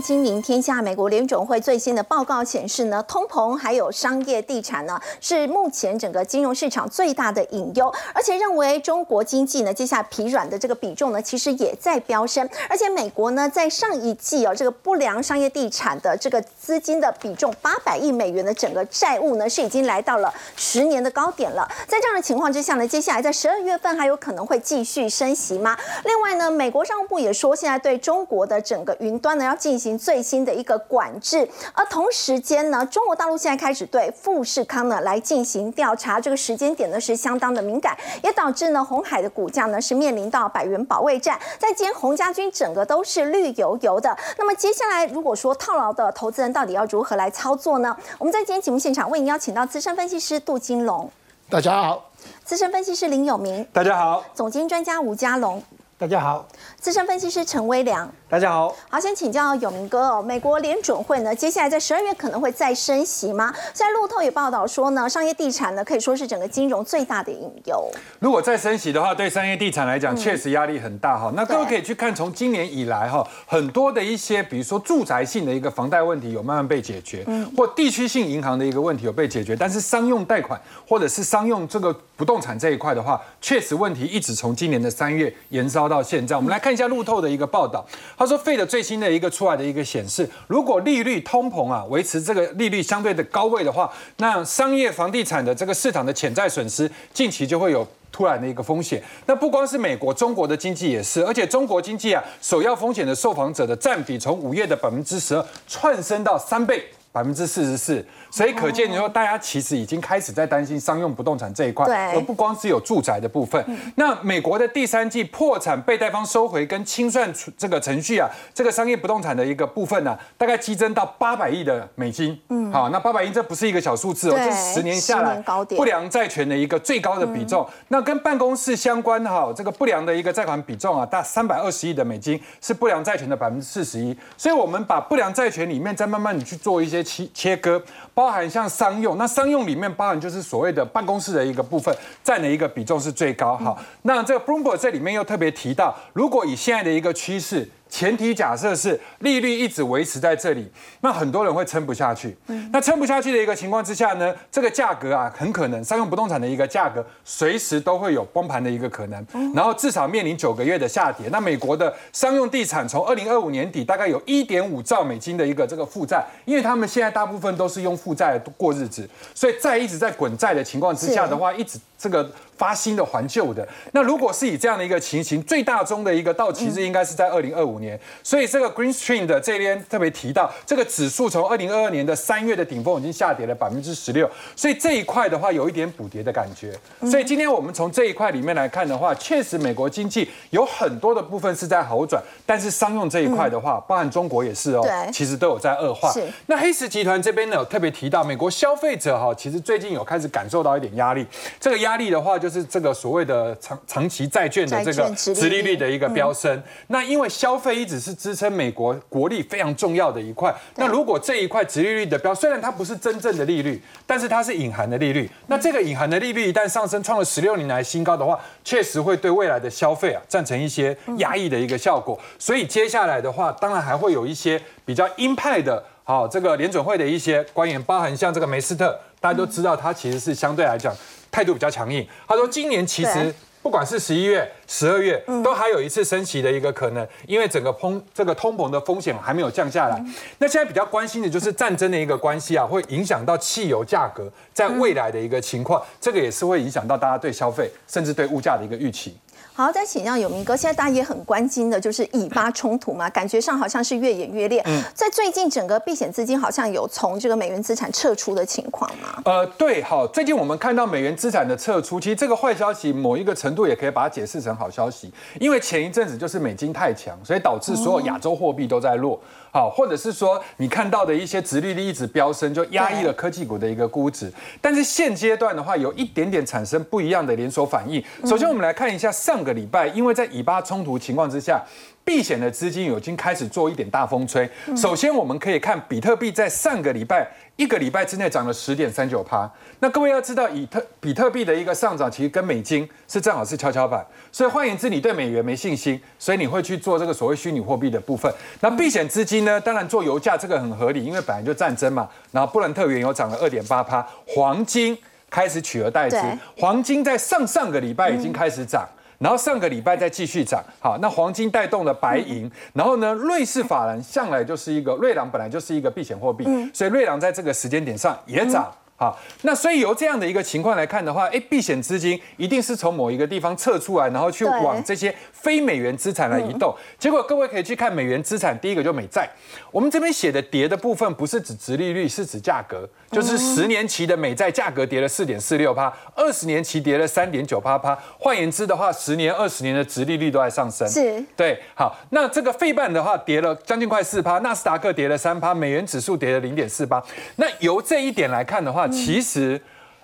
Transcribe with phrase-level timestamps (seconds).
[0.00, 21.68] 经营天下，美国联准会最新的报告显示呢，通膨还有商业地产呢，是目前整个金融市场最大的隐忧，而且认为中国经济呢，接下来疲软的这个比重呢，其实也在飙升，而且美国呢，在上一季哦，这个不良商业地产的这个资金的比重八百亿美元的整个债务呢，是已经来到了十年的高点了。
[21.86, 25.76] 在这样的情况之下呢，接下来在十二月份还有可能会继续升息吗？
[26.04, 44.16] 另外呢，美国商务部也说，现在对中国的整个云端呢，要进行最新的一个管制，而同时间呢，中国大陆现在开始对富士康呢来进行调查，这个时间点呢是相当的敏感，也导致呢红海的股价呢是面临到百元保卫战，在今天洪家军整个都是绿油油的。
[44.38, 47.96] 那么接下来如果说套牢的投资人到底要如何来操作呢？
[48.18, 51.10] 我们在今天节目现场为您邀请到资深分析师杜金龙，
[51.48, 52.10] 大家好，
[52.44, 55.62] 资深分析师林有明，大家好，总经专家吴家龙，
[56.00, 56.48] 大家好，
[56.78, 58.10] 资深分析师陈威良。
[58.26, 58.74] 大家好。
[58.88, 63.52] 好，先请教永明哥哦，美国联准会呢，接下来在十二月可能会再升息吗？
[63.74, 67.86] 现在路透也报道说呢，商业地产呢可以说是整个金融最大的隐忧。
[68.18, 71.30] 如果再升息的话，对商业地产来讲，确实压力很大哈。
[71.36, 86.34] 那各位可以去看，从今年以来哈，很多的一些，比如说住宅性的一个房贷问题有慢慢被解决，或地区性银行的一个问题有被解决，但是商用贷款或者是商用这个不动产这一块的话，确实问题一直从今年的三月延烧到现在。
[86.36, 87.84] 我们来看一下路透的一个报道，
[88.16, 97.86] 他说费的最新的一个出来的一个显示，如果利率通膨啊维持这个利率相对的高位的话，那商业房地产的这个市场的潜在损失，近期就会有。
[98.12, 113.64] 突然的一个风险，那不光是美国，中国的经济也是，而且中国经济啊，首要风险的受访者的占比从五月的百分之十二窜升到三倍，百分之四十四，所以可见你说大家其实已经开始在担心商用不动产这一块，对而不光只有住宅的部分。
[113.96, 122.38] 那美国的第三季破产被贷方收回跟清算出这个程序啊，这个商业不动产的一个部分呢、大概激增到八百亿的美金。
[122.48, 125.42] 嗯，好，那八百亿这不是一个小数字哦，对这是十年下来
[125.76, 127.68] 不良债权的一个最高的比重。
[127.88, 134.16] 那跟办公室相关哈，这个不良的一个债款比重啊，大三百二十亿的美金是不良债权的百分之四十一。
[134.36, 137.82] 所以我们把不良债权里面再慢慢的去做一些切切割，
[138.14, 143.56] 包含像商用，那商用里面包含就是所谓的办公室的一个部分，占的一个比重是最高。
[143.56, 147.68] 哈，那这个 Bloomberg 这里面又特别提到，如果以现在的一个趋势。
[147.90, 150.70] 前提假设是利率一直维持在这里，
[151.00, 152.36] 那很多人会撑不下去。
[152.72, 161.26] 那撑不下去的一个情况之下呢，这个价格啊，很可能商用不动产的一个价格随时都会有崩盘的一个可能，然后至少面临九个月的下跌。
[161.30, 173.66] 那美国的商用地产从二零二五年底大概有一点五兆美金的一个这个负债，因为他们现在大部分都是用负债过日子，所以债一直在滚债的情况之下的话，一直这个发新的还旧的。
[173.92, 177.98] 那如果是以这样的一个情形，最大宗的一个到期日应该是在二零二五年。
[178.22, 186.72] 所以这个 Green Stream 的这边特别提到，这个指数从二零二二年的三月的顶峰已经下跌了百分之十六，所以这一块的话有一点补跌的感觉。
[187.10, 196.12] 所以今天我们从这一块里面来看的话，确实美国经济有很多的部分是在好转，但是商用这一块的话，包含中国也是哦对，其实都有在恶化。
[196.46, 201.26] 那黑石集团这边呢，有特别提到，美国消费者哈，其实最近有开始感受到一点压力。
[201.58, 206.62] 这个压力的话，就是这个所谓的长长期债券的这个殖利率的一个飙升。
[206.88, 210.54] 那因为消费一直是支撑美国国力非常重要的一块。
[210.76, 215.30] 那如果这一块殖利率的标，虽然它不是真正的利率，但是它是隐含的利率。
[215.46, 222.18] 那这个隐含的利率一旦上升，创了十六年来新高的话，确实会对未来的消费啊造成一些压抑的一个效果。
[222.38, 225.82] 所以接下来的话，当然还会有一些比较鹰派的。
[226.02, 230.92] 好，这个联准会的一些官员，包含像这个梅斯特，大家都知道他其实是相对来讲
[231.30, 232.04] 态度比较强硬。
[232.26, 240.02] 他说今年其对实不管是十一月、十二月，都还有一次升息的一个可能，因为整个通这个通膨的风险还没有降下来。
[240.38, 249.16] 那现在比较关心的就是战争的一个关系啊，会影响到汽油价格在未来的一个情况，这个也是会影响到大家对消费甚至对物价的一个预期。
[249.52, 254.64] 好，再请教有明哥，现在大家也很关心的就是以巴冲突嘛，感觉上好像是越演越烈。
[254.94, 259.20] 在最近整个避险资金好像有从这个美元资产撤出的情况吗？
[259.26, 269.20] 呃，对，好，最近我们看到美元资产的撤出，其实这个坏消息某一个程度也可以把它解释成好消息，因为前一阵子就是美金太强，所以导致所有亚洲货币都在落。
[269.52, 274.32] 好，或者是说你看到的一些殖利率一直飙升，就压抑了科技股的一个估值。
[274.60, 278.00] 但是现阶段的话，有一点点产生不一样的连锁反应。
[278.24, 281.60] 首先，我们来看一下上个个礼拜，因为在以巴冲突情况之下。
[282.02, 284.48] 避险的资金已经开始做一点大风吹。
[284.74, 289.48] 首先，我们可以看比特币在上个礼拜一个礼拜之内涨了十点三九趴。
[289.78, 294.04] 那各位要知道，以特比特币的一个上涨，其实跟美金是正好是跷跷板。
[294.32, 298.32] 所以换言之，你对美元没信心，所以你会去做这个所谓虚拟货币的部分。
[298.60, 299.60] 那避险资金呢？
[299.60, 302.08] 当然做油价这个很合理，因为本来就战争嘛。
[302.32, 304.98] 然后布伦特原油涨了二点八趴，黄金
[305.28, 306.16] 开始取而代之。
[306.58, 308.88] 黄金在上上个礼拜已经开始涨。
[309.20, 318.72] 然后上个礼拜再继续涨，好，那黄金带动了白银，然后呢，瑞士法郎向来就是一个瑞郎本来就是一个避险货币，所以瑞郎在这个时间点上也涨。
[319.00, 326.76] 好，那所以由这样的一个情况来看的话，哎，避险资金一定是从某一个地方撤出来，然后去往这些非美元资产来移动。
[326.98, 329.26] 结果各位可以去看美元资产，第一个就美债。
[329.70, 337.98] 我们这边写的跌的部分不是指殖利率，是指价格，就是十年期的美债价格跌了四点四六趴，二十年期跌了三点九八趴。
[338.18, 340.86] 换言之的话，十年、二十年的殖利率都在上升。
[340.86, 341.58] 是，对。
[341.74, 347.02] 好，那这个费半的话跌了将近快四趴，纳斯达克跌了三趴，美元指数跌了零点四八。
[347.36, 349.60] 那由这一点来看的话，其实，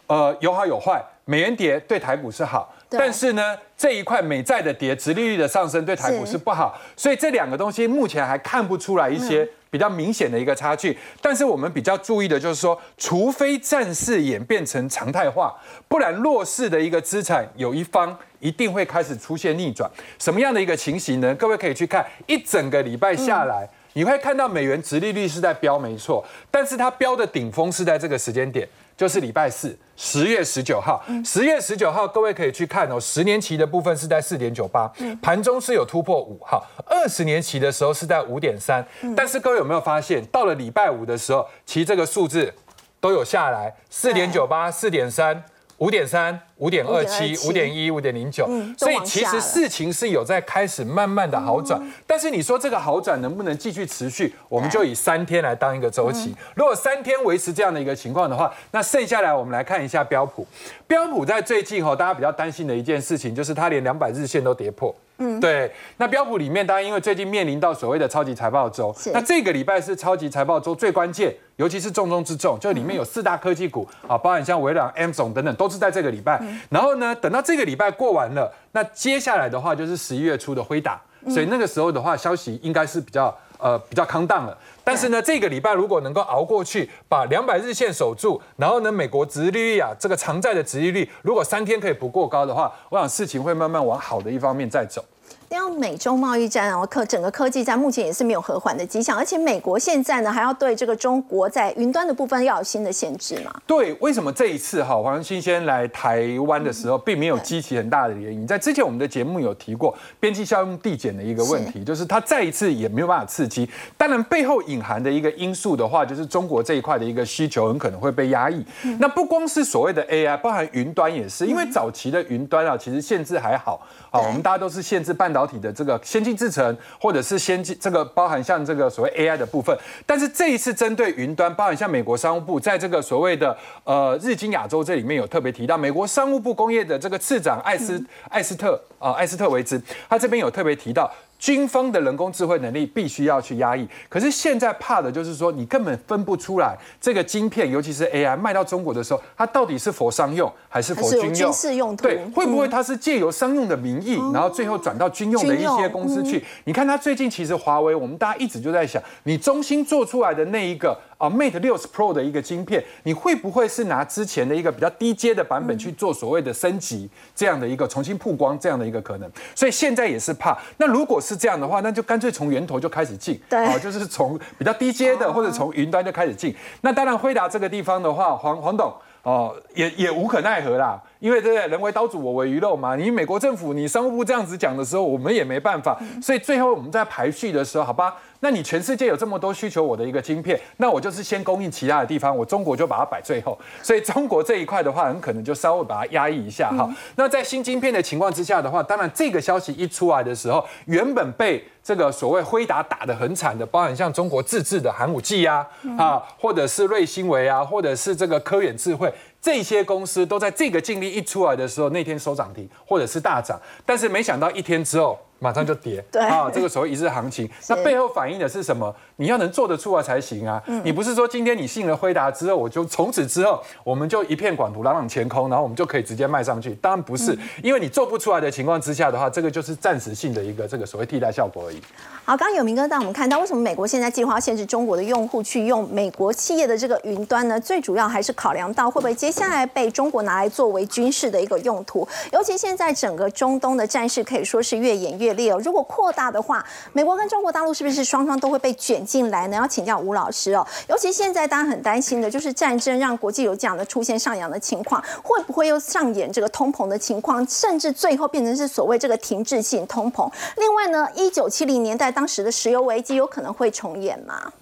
[0.07, 1.05] 呃，有好有坏。
[1.29, 6.81] 美元跌对台股是好，但是呢，这一块美债的跌，殖利率的上升对台股是不好。
[6.97, 10.97] 所以这两个东西目前还看不出来一些比较明显的一个差距。
[11.21, 15.53] 但是我们比较注意的就是说，除非战事演变成常态化，
[15.89, 19.91] 不然弱势的一个资产有一方一定会开始出现逆转。
[20.21, 21.35] 什么样的一个情形呢？
[21.35, 23.69] 各位可以去看一整个礼拜下来。
[23.97, 31.03] 你会看到美元殖利率是在飙，没错，但是它飙的顶峰是在这个时间点，就是礼拜四，十月十九号。
[31.25, 34.87] 十月十九号，各位可以去看哦，十年期的部分是在四点九八，
[35.23, 42.53] 盘中是有突破五号，二十年期的时候是在五点三，但是各位有没有发现，到了礼拜五的时候，其实这个数字
[43.01, 45.43] 都有下来，四点九八，四点三。
[45.79, 51.81] 五点三、五点二七、五点一、五点零九，所以其实事情是有在开始慢慢的好转。
[52.07, 54.35] 但是你说这个好转能不能继续持续？
[54.49, 56.35] 我们就以三天来当一个周期。
[56.55, 60.47] 如果三天维持这样的一个情况的话，那剩下来我们来看一下标普。
[60.87, 64.95] 标普在最近哈，大家比较担心的一件事情就是它连两百日线都跌破。
[65.19, 65.73] 嗯，对。
[65.97, 76.43] 那标普里面，当然因为最近面临到所谓的超级财报周，那这个礼拜是超级财报周最关键，尤其是重中之重，就里面有四大科技股啊，包含像微软、Amazon 等等，都是在这个礼拜。
[76.69, 84.57] 然后呢，等到这个礼拜过完了，那接下来的话就是十一月初的辉达，所以那个时候的话，消息应该是比较呃比较康荡了。
[84.87, 95.05] 但是呢，这个礼拜如果能够熬过去，把两百日线守住，然后呢，美国殖利率啊，这个长债的殖利率，如果三天可以不过高的话，我想事情会慢慢往好的一方面再走。
[95.51, 103.55] 要美洲贸易战哦，科整个科技战目前也是没有和缓的迹象，而且美国现在呢还要对这个中国在云端的部分要有新的限制嘛？
[103.67, 108.47] 对，为什么这一次哈黄新先来台湾的时候，并没有激起很大的涟漪？
[108.47, 113.69] 在之前我们的节目有提过边际效用递减的一个问题，就是它再一次也没有办法刺激。
[113.97, 118.65] 当然背后隐含的一个因素的话，就是中国这一块的一个需求很可能会被压抑。
[118.99, 123.81] 那不光是所谓的 AI，包含云端也是，因为早期的云端啊，其实限制还好。
[124.11, 129.77] 好，我们大家都是限制半导体的这个先进制程，或者是先进这个包含像这个所谓 AI 的部分。
[130.05, 141.11] 但是这一次针对云端，包含像美国商务部在这个所谓的呃日经亚洲这里面有特别提到，美国商务部工业的这个次长艾斯艾斯特啊艾斯特维兹，他这边有特别提到。
[141.39, 151.53] 军方的人工智慧能力必须要去压抑，可是现在怕的就是说，你根本分不出来这个晶片，尤其是 AI 卖到中国的时候，它到底是否商用还是否军用？
[151.97, 156.45] 对，会不会它是借由商用的名义，然后最后转到军用的一些公司去？
[156.65, 160.99] 你看它最近其实华为，我们大家一直就在想，你中兴做出来的那一个。
[161.19, 169.31] 啊，Mate 六十 Pro 的一个晶片，你会不会是拿之前的一个比较低阶的版本去做所谓的升级，这样的一个重新曝光这样的一个可能？
[169.55, 170.57] 所以现在也是怕。
[170.77, 176.55] 那如果是这样的话，那就干脆从源头就开始进，啊，就是从比较低阶的或者从云端就开始进。
[176.83, 178.93] 那当然，辉达这个地方的话，黄黄董
[179.23, 181.67] 哦，也也无可奈何啦，因为对不对？
[181.69, 182.97] 人为刀俎，我为鱼肉嘛。
[182.97, 185.99] 你美国政府，你商务部这样子讲的时候，我们也没办法。
[186.23, 188.15] 所以最后我们在排序的时候，好吧。
[188.41, 193.59] 那你全世界有这么多需求我的一个晶片，那我就是先供应其他的地方，我中国就把它摆最后。
[193.83, 196.89] 所以中国这一块的话，很可能就稍微把它压抑一下哈。
[197.17, 205.67] 那在新晶片的情况之下的话，当然这个消息一出来的时候，原本被这个所谓辉达打得很惨的，包含像中国自制的寒武纪啊，
[205.99, 209.11] 啊，或者是瑞星维啊，或者是这个科远智慧。
[209.47, 215.17] 这些公司都在这个净利一出来的时候，那天收涨停或者是大涨，但是没想到一天之后。
[215.39, 218.95] 马上就跌， 对啊，这个所谓一日行情，那背后反映的是什么？
[219.17, 220.63] 你要能做得出来才行啊！
[220.85, 226.75] 你不是说今天你信了辉达之后，我就从此之后我们就一片广图朗朗乾空，然后我们就可以直接卖上去？
[226.83, 231.81] 当然不是，因为你做不出来的情况之下的话，这个就是暂时性的一个这个所谓替代效果而已。
[232.25, 237.59] 好，刚刚有明哥带我们看到，为什么美国现在计划限制中国的用户去用美国企业的这个云端呢？
[237.59, 245.61] 最主要还是考量到会不会接下来被中国拿来作为军事的一个用途，尤其现在整个中东的战事可以说是越演越烈哦。
[245.65, 249.57] 如果扩大的话，美国跟中国大陆是不是双方都会被卷进来呢？
[249.57, 250.67] 要请教吴老师哦。
[250.89, 260.31] 尤其现在大家很担心的就是战争让国际有这样的出现上扬的情况，会不会又上演这个通膨的情况，甚至最后变成是所谓这个停滞性通膨？
[260.57, 264.53] 另外呢，一九七零年代当时的石油危机有可能会重演吗？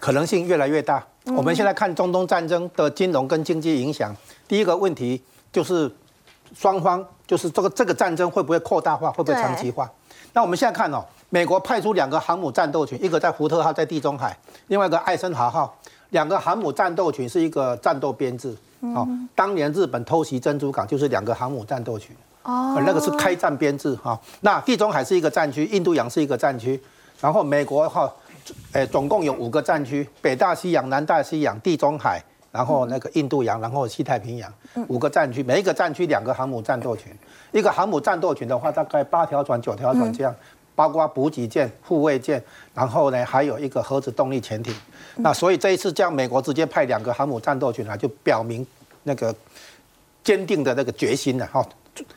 [0.00, 1.04] 可能性越来越大。
[1.36, 4.14] 我们现在看中东战争的金融跟经济影响，
[4.46, 5.20] 第一个问题
[5.52, 5.90] 就是
[6.54, 9.90] 双方就是这个这个战争会不会扩大化，会不会长期化？
[10.36, 15.74] 那我们现在看哦，美国派出两个航母战斗群，一个在福特号在地中海，另外一个艾森豪号，
[16.10, 18.54] 两个航母战斗群是一个战斗编制。
[18.80, 22.14] 哦，当年日本偷袭珍珠港就是两个航母战斗群。
[22.42, 24.20] 哦，那个是开战编制哈。
[24.42, 26.78] 那地中海是一个战区，印度洋是一个战区，
[27.18, 28.12] 然后美国哈，
[28.72, 32.22] 诶，总共有五个战区：北大西洋、南大西洋、地中海，
[32.56, 34.50] 然后那个印度洋，然后西太平洋，
[34.88, 37.12] 五个战区，每一个战区两个航母战斗群。
[37.52, 40.34] 一个航母战斗群的话，大概八条船、九条船这样，
[40.74, 44.74] 包括补给舰、护卫舰，然后呢，还有一个核子动力潜艇。
[45.16, 48.66] 那所以这一次这样美国直接派两个航母战斗群来，就表明
[49.02, 49.34] 那个
[50.24, 51.62] 坚定的那个决心了哈。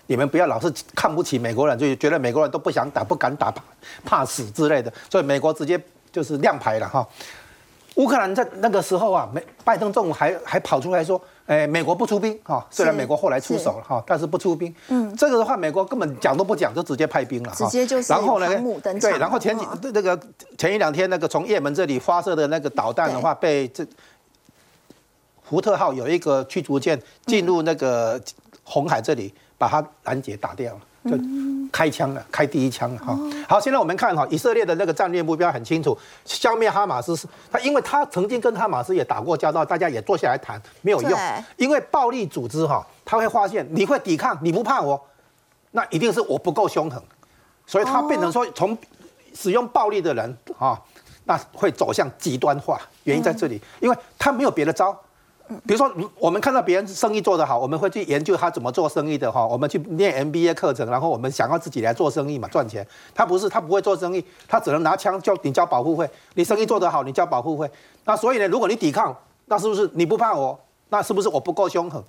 [0.07, 3.61] 你们不要老是看不起美国人，就觉得美国人都不想打、不敢打、怕
[4.05, 4.89] 怕死之类的。
[5.11, 5.77] 所以美国直接
[6.13, 7.05] 就是亮牌了哈。
[7.95, 11.21] 乌克兰在那个时候啊，美拜登政府还还跑出来说。
[11.49, 14.71] 哎，美国不出兵哈，虽然美国后来出手了哈，但是不出兵。
[14.89, 17.65] 嗯，这个的话，美国根本讲都不讲，就直接派兵了哈。
[17.65, 18.13] 直接就是。
[18.13, 18.47] 然后呢？
[19.01, 20.19] 对，然后前几那个
[20.59, 23.83] 前一两天那个从也门这里发射的那个导弹的话，被这
[25.41, 28.21] 福特号有一个驱逐舰进入那个
[28.63, 30.81] 红海这里，把它拦截打掉了。
[31.05, 31.17] 就
[31.71, 33.17] 开枪了，开第一枪了哈。
[33.47, 41.19] 好，现在我们看哈，以色列的那个战略目标很清楚，消灭哈马斯是他，因为他曾经跟哈马斯也打过交道，大家也坐下来谈，没有用。
[41.57, 44.99] 因为暴力组织哈，他会发现你会抵抗，你不怕我，
[45.71, 47.01] 那一定是我不够凶狠，
[47.65, 48.77] 所以他变成说从
[49.33, 50.79] 使用暴力的人啊，
[51.25, 52.79] 那会走向极端化。
[53.05, 54.99] 原因在这里，因为他没有别的招。
[55.65, 59.45] 比如说，我们看到别人生意做得好，我们会去研究他怎么做生意的哈。
[59.45, 62.85] 我们去念 MBA 课程，然后我们想要自己来做生意嘛，赚钱。
[63.15, 66.07] 他不是，他不会做生意，他只能拿枪叫你交保护费。
[66.35, 67.69] 你生意做得好，你交保护费。
[68.05, 69.15] 那所以呢，如果你抵抗，
[69.45, 70.59] 那是不是你不怕我？
[70.89, 72.03] 那是不是我不够凶狠？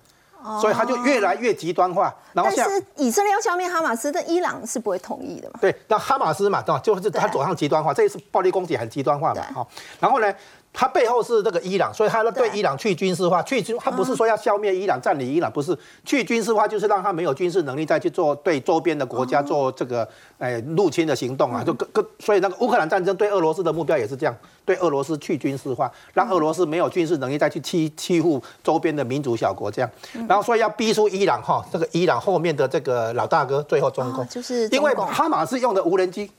[0.58, 2.14] 所以他就越来越极端化。
[2.32, 5.58] 然后但是以色列要消灭哈马斯，但伊朗是不会同意的嘛？
[5.60, 6.80] 对，那哈马斯嘛，对吧？
[6.80, 9.68] 就是他走向极端化，这一次暴力攻击很极端化嘛，好。
[9.98, 10.34] 然后呢？
[10.72, 20.08] 他背后是这个伊朗，所以他对伊朗去军事化，去军他不是说要消灭伊朗、占领伊朗，不是去军事化，就是让他没有军事能力再去做对周边的国家做这个
[20.38, 24.34] 哎入侵的行动啊，就各各所以那个乌克兰战争对俄罗斯的目标也是这样，
[24.64, 29.90] 对俄罗斯去军事化，让俄罗斯没有军事能力再去欺欺负周边的民主小国这样，
[30.28, 36.30] 然后所以要逼出伊朗哈，这个伊朗后面的这个老大哥最后中共，就是因为哈马斯用的无人机，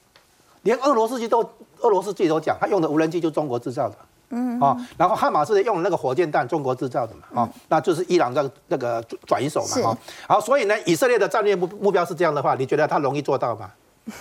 [0.61, 1.41] 连俄罗斯机都
[1.81, 3.95] 俄罗斯自己都讲，他用的无人机就中国制造的。
[4.31, 9.97] 嗯啊，然后汉马斯用那个火箭弹，中国制造的嘛，啊，那就是伊朗的那个转移手嘛，哈，
[10.27, 13.69] 好，所以呢，以色列的战略目目标是这样的话，你觉得他容易做到吗？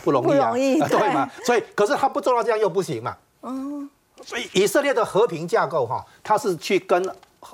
[0.04, 1.30] 不容易啊， 对吗？
[1.44, 3.88] 所以，可是他不做到这样又不行嘛，嗯，
[4.22, 7.02] 所以以色列的和平架构哈，他是去跟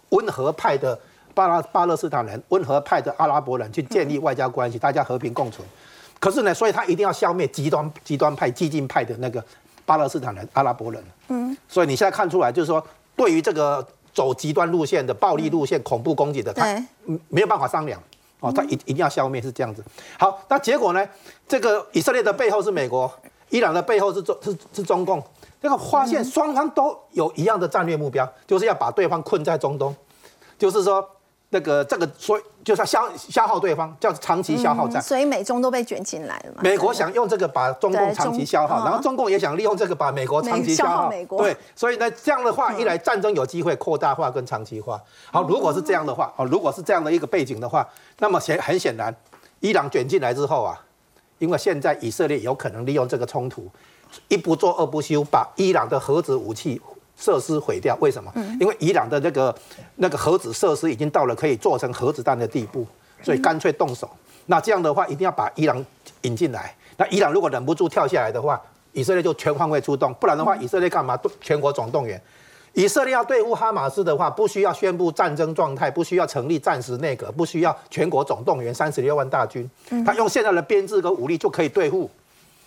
[0.08, 0.98] 温和派的
[1.34, 5.66] 巴拉巴勒斯坦人、温和派的阿拉伯人去建立外交关系，大家和平共存。
[6.18, 9.44] 可是呢，所以他一定要消灭极端极端派、激进派的那个。
[9.84, 11.45] 巴勒斯坦人、阿拉伯人，嗯，
[11.76, 12.82] 所以你现在看出来，就是说，
[13.14, 16.64] 对于这个走极端路线的暴力路线、恐怖攻击的，他
[17.28, 18.02] 没有办法商量，
[18.40, 19.84] 哦，他一一定要消灭，是这样子。
[20.18, 21.06] 好，那结果呢？
[21.46, 23.12] 这个以色列的背后是美国，
[23.50, 25.22] 伊朗的背后是中是是中共，
[25.60, 29.94] 这个发现双方都有一样的战略目标，就是要把对方困在中东，
[30.58, 31.06] 就是说。
[31.50, 35.00] 那个这个所以就是消消耗对方，叫长期消耗战。
[35.00, 36.60] 所以美中都被卷进来了嘛。
[36.62, 41.08] 美国想用这个把中共长期消耗，然后中共也想利用这个把美国长期消耗。
[41.08, 41.38] 美国。
[41.38, 45.00] 对，所以呢，这样的话一来战争有机会扩大化跟长期化。
[45.30, 47.88] 好，如果是这样的话，哦，如果是这样的一个背景的话，
[48.18, 49.14] 那么显很显然，
[49.60, 50.84] 伊朗卷进来之后啊，
[51.38, 53.70] 因为现在以色列有可能利用这个冲突，
[54.26, 56.80] 一不做二不休，把伊朗的核子武器
[57.16, 57.96] 设施毁掉。
[58.00, 58.32] 为什么？
[58.60, 59.54] 因为伊朗的那个
[59.96, 62.86] 那个核子设施已经到了可以做成核子弹的地步，
[63.22, 64.10] 所以干脆动手。
[64.46, 65.84] 那这样的话，一定要把伊朗
[66.22, 66.74] 引进来。
[66.96, 68.60] 那伊朗如果忍不住跳下来的话，
[68.92, 70.14] 以色列就全方位出动。
[70.14, 71.18] 不然的话，以色列干嘛？
[71.40, 72.20] 全国总动员。
[72.72, 79.68] 以色列要对付哈马斯的话，不需要宣布战争状态，不需要成立战时内阁，不需要全国总动员三十六万大军，
[80.04, 82.10] 他用现在的编制跟武力就可以对付。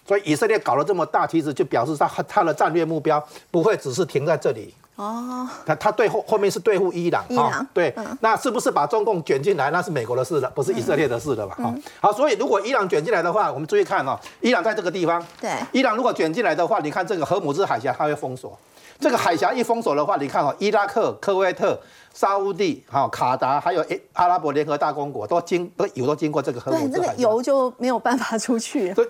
[0.09, 4.73] 所以以色列搞了这么大，其实就表示他他的战略目标不会只是停在这里。
[4.95, 9.69] 哦，他他对后后面是对付伊朗，伊朗对，那是不是把中共卷进来？
[9.69, 11.55] 那是美国的事了，不是以色列的事了吧？
[11.61, 18.57] 好，好，所以如果伊朗卷进来的话，我们注意看哦，伊朗在这个地方，对，伊朗如果卷进来的话，你看这个荷姆兹海峡，它会封锁。
[18.99, 21.79] 这个海峡一封锁的话，你看哦，伊拉克、科威特、
[22.13, 28.93] 沙乌地、哈卡达，还有阿拉伯联合大公国，都经都油都经过这个河姆对，这个油就没有办法出去。
[28.93, 29.07] 对，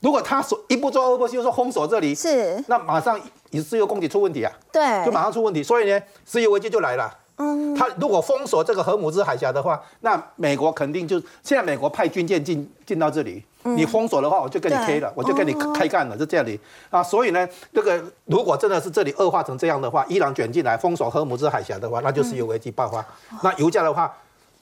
[0.00, 3.18] 如果他锁一不做二不休，说封锁这里，是，那马上
[3.50, 4.52] 以石油供给出问题啊。
[4.72, 7.12] 对，就马上出问题，所以呢，石油危机就来了。
[7.38, 13.42] 嗯，他如果封锁这个荷姆兹海峡的话，那美国肯定就现在美国派军舰进进到这里。
[13.62, 17.02] 你封锁的话，我就跟你 K 了，我就跟你开干了，就这里啊。
[17.02, 23.04] 所以呢，这个如果真的是这里恶化成这样的话，伊朗卷进来封锁荷姆兹海峡的话，那就是油危机爆发。
[23.42, 24.14] 那油价的话，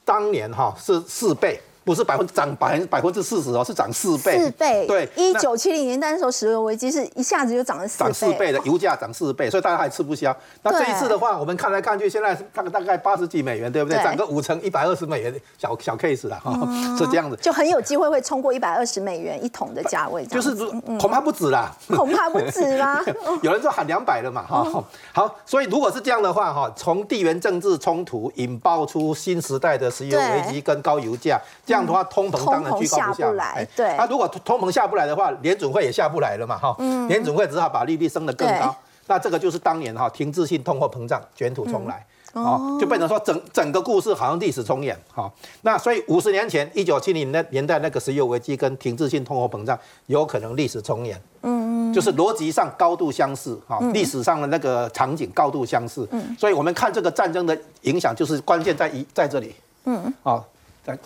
[0.05, 1.61] 当年哈是四倍。
[1.85, 4.39] 不是百分涨百分百分之四十哦，是涨四倍。
[4.39, 4.87] 四倍。
[4.87, 8.05] 对，一九七零年代的时候，石油危机是一下子就涨了四倍。
[8.05, 10.35] 涨四倍的油价涨四倍，所以大家还吃不消。
[10.63, 14.03] 那这一次的话，我们看来看去，现在大概大概八十几美元，对不对？
[14.03, 16.59] 涨个五成，一百二十美元，小小 case 了哈，
[16.97, 17.37] 是这样子。
[17.37, 20.25] 就很有机会会冲过一百二十美元一桶的价位。
[20.27, 20.55] 就是
[20.99, 21.71] 恐怕不止啦。
[21.89, 23.05] 恐怕不止啦。
[23.43, 24.85] 有人说喊两百了嘛哈。
[25.13, 31.41] 好，所以如果是这样的话哈，从地缘政治冲突引爆出新时代的石油危机跟高油价，
[31.75, 32.51] 这样的话通膨。
[32.51, 33.97] 当然居高不下来，对。
[33.97, 36.75] 那如果通膨下不来的话，联准会也下不来了嘛，哈。
[36.79, 37.09] 嗯。
[37.09, 38.75] 联准会只好把利率升得更高，
[39.09, 45.31] 那这个就是当年哈停滞性通货膨胀卷土重来，哦，就变成说整整个故事好像历史重演，哈。
[45.63, 56.35] 那所以五十年前一九七零年年代那个石油危机跟停滞性通货膨胀有可能历史重演，嗯嗯，就是逻辑上高度相似，哈，历史上的那个场景高度相似，嗯。
[56.39, 59.55] 所以我们看这个战争的影响，就是关键在一在这里，
[59.85, 60.43] 嗯，啊，
[60.83, 60.97] 在。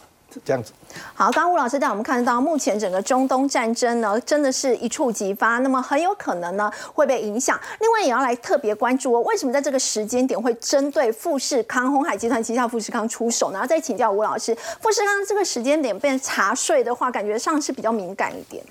[0.45, 0.73] 这样子，
[1.15, 7.59] 好，刚刚吴老师带我们看到，目前整个中东战争呢，真的是一触即发，那么很有可能呢会被影响。
[7.81, 13.55] 另外，也要来特别关注哦，为什么在这个时间点会针对富士康、红海集团旗下富士康出手呢？
[13.55, 18.63] 然后再请教吴老师，富士康这个时间点被查税的话，感觉上是比较敏感一点。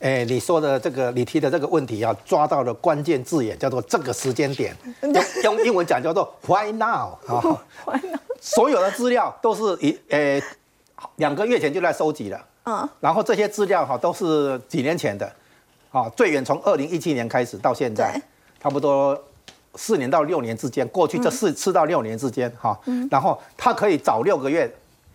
[0.00, 7.16] 哎，你说的这个，你提的这个问题啊，抓到了关键字眼，叫做这个时间点，用用英文讲叫做 Why now？
[7.26, 7.62] 啊，
[8.40, 10.42] 所有的资料都是一诶。
[11.16, 15.30] 两个月前就在收集了，嗯，然后这些资料哈都是几年前的，
[15.90, 18.20] 啊，最远从二零一七年开始到现在，
[18.60, 19.16] 差不多
[19.74, 22.78] 四年到六年之间，过去这四四到六年之间哈，
[23.10, 24.72] 然后他可以早六个月，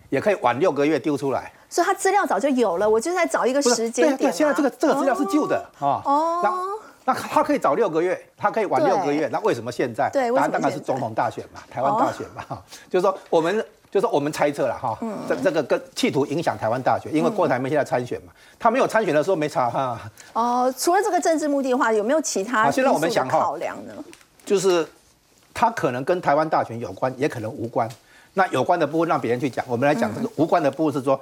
[0.08, 4.16] 也可以晚六个月丢出来，所以他资料早就有了，我就在找一个时间点。
[4.16, 10.08] 对对，现在这个这个资料是旧的啊，哦，那那他可以早六个月，他可以晚六个月，那为什么现在？
[10.10, 13.64] 对，答案当然是总统大选嘛，台湾大选嘛，就是说我们。
[13.94, 19.96] 就是我们猜测了哈，这这个跟企图影响台湾大选，因为郭台铭现在参选嘛，他没有参选的时候没查哈。
[20.32, 23.94] 哦，除了这个政治目的的话，有没有其他现在我们想考量呢？
[24.44, 24.84] 就是
[25.54, 27.88] 他可能跟台湾大选有关，也可能无关。
[28.32, 31.20] 那有关的部分让别人去讲，我们来讲这个无关的部分是说，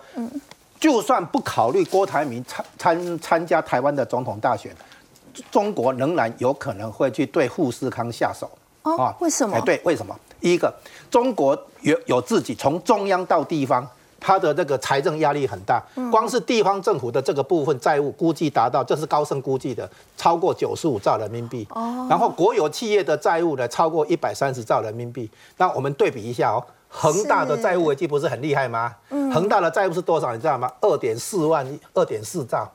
[0.80, 4.74] 就算不考虑郭台铭参参参加台湾的总统大选，
[5.50, 8.50] 中国仍然有可能会去对富士康下手。
[8.85, 9.58] 哦，为什么？
[9.58, 10.18] 哎，对，为什么？
[10.42, 10.74] 第一个，
[11.09, 13.87] 中国有有自己从中央到地方，
[14.20, 21.64] 它的这个财政压力很大，光是地方政府的这个部分债务估计达到，这是高盛估计的，超过九十五兆人民币。
[21.70, 25.31] 哦，然后国有企业的债务呢，超过一百三十兆人民币。
[25.59, 28.92] 那我们对比一下哦，恒大的债务危机不是很厉害吗？
[29.11, 30.35] 嗯，恒大的债务是多少？
[30.35, 30.68] 你知道吗？
[30.81, 32.68] 二点四万亿，二点四兆。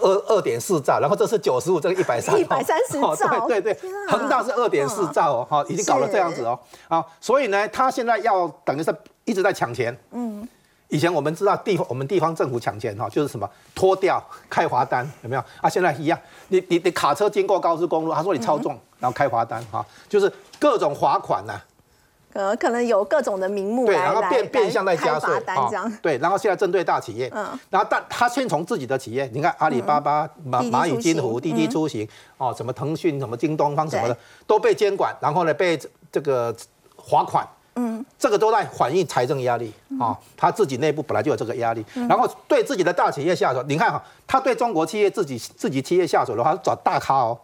[0.00, 10.46] 二二点四兆，然后这是九十五，这个一百三，一百三十兆，对对对，恒大是二点四兆哦，哈，已经搞了这样子哦，啊，所以呢，他现在要等于是一直在抢钱，嗯，
[10.88, 15.42] 以前我们知道地方我们地方政府抢钱哈，就是什么脱掉开罚单，有没有？
[15.60, 15.68] 啊？
[15.68, 21.60] 现在一样，你你你卡车经过高速公路，他说你超重，然后开罚单哈，就是各种罚款呐。
[22.34, 34.16] 呃，可能有各种的名目对，然后变变相在加税啊，对，然后现在针对大企业，嗯，然后但他先从自己的企业，你看阿里巴巴、蚂蚂蚁金服、滴滴出行，哦，什么腾讯、什么京东方什么的
[34.48, 35.78] 都被监管，然后呢被
[36.10, 36.52] 这个
[37.08, 47.38] 罚款，嗯，这个都在反映财政压力啊，他自己内部本来就有这个压力，然后对自己的大企业下手，你看哈，他对中国企业自己自己企业下手的话，找大咖哦。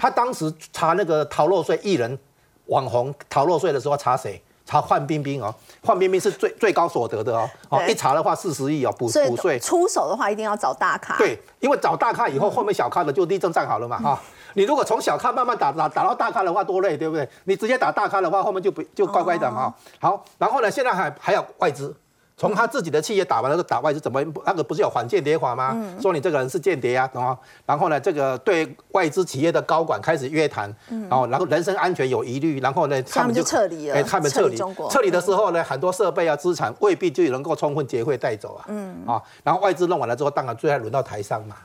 [0.00, 2.18] 他当时查那个逃漏税艺人
[2.66, 4.40] 网红逃漏税的时候，查谁？
[4.68, 9.56] 查范冰冰哦，范冰冰是最最高所得的哦，哦，一查的话四十亿哦，补补税。
[9.60, 11.16] 出手的话一定要找大咖。
[11.18, 14.20] 对，因为找大咖以后，后面小咖的就立正站好了嘛哈。
[14.54, 17.28] 你如果从小咖慢慢打打打到大咖的话，多累，对不对？
[17.44, 19.72] 你直接打大咖的话，后面就不就乖乖的嘛。
[20.00, 21.94] 好，然后呢，现在还还有外资。
[22.38, 25.74] 从他自己的企业打完了，打外资怎么那个不是有反间谍法吗？
[25.98, 27.38] 说你这个人是间谍啊，懂吗？
[27.64, 30.70] 然后呢，这个对外资企业的高管开始约谈，
[31.08, 33.94] 然后然后人身安全有疑虑，然后呢，他们就撤离了。
[33.94, 34.56] 哎，他们撤离，
[34.90, 38.66] 撤离的时候呢，很多设备啊、资产未必就能够充分结汇带走啊。
[38.68, 41.56] 嗯啊，然后外资弄完了之后，当然最后轮到台商嘛。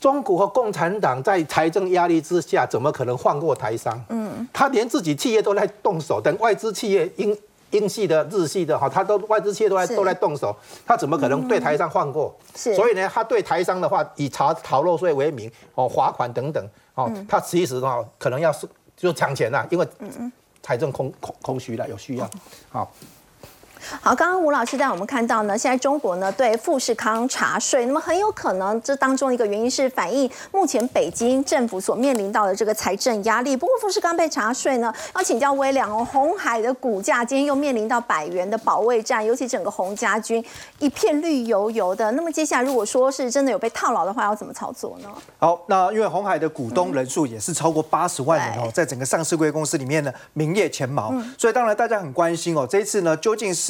[0.00, 4.02] 中国和共产党在财政压力之下，怎么可能放过台商？
[4.08, 7.38] 嗯，他连自己企业都在动手，等外资企业因。
[7.70, 10.54] 英系的、日系的哈，他都外资企业都在都在动手，
[10.86, 12.34] 他怎么可能对台商放过？
[12.54, 19.86] 是，所以呢，他对台商的话，以查逃漏税为名，哦，罚款等等，哦，他其实哈可能要是就抢钱了，因为
[20.62, 22.28] 财政空空空虚了，有需要，
[22.70, 22.90] 好。
[24.00, 33.56] 好，刚刚吴老师带我们看到呢，现在中国呢对富士康查税，那么很有可能这当中一个原因是反映目前北京政府所面临到的这个财政压力。
[33.56, 40.44] 不过富士康被查税呢，要请教微良哦，红海的股价今天又面临到百元的保卫战，尤其整个红家军
[40.78, 42.12] 一片绿油油的。
[42.12, 45.08] 那么接下来如果说是真的有被套牢的话，要怎么操作呢？
[45.38, 53.69] 好，那因为红海的股东人数也是超过八十万人哦，在整个上市贵公司里面呢名列前茅，所以当然大家很关心哦，这一次呢究竟是。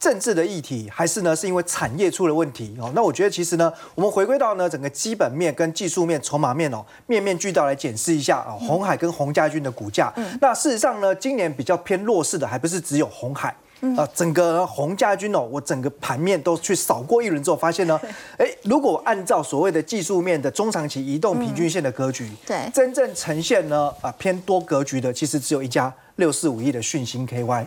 [0.00, 2.92] 政治的议题，还是呢是因为产业出了问题哦？
[2.94, 10.12] 那我觉得其实呢，我们回归到呢整个基本面跟技术面、筹码面哦，面面俱到来检视一下啊，红海跟洪家军的股价。
[10.40, 13.48] 那事实上呢，今年比较偏弱势的，还不是只有红海
[13.96, 18.00] 啊，整个洪家军哦，我整个盘面都去扫过一轮之后，发现呢，
[18.38, 27.66] 哎，如果按照所谓的技术面的中长期移动平均线的格局，对，真正呈现呢啊偏多格局的，其实只有一家六四五亿的讯星 KY。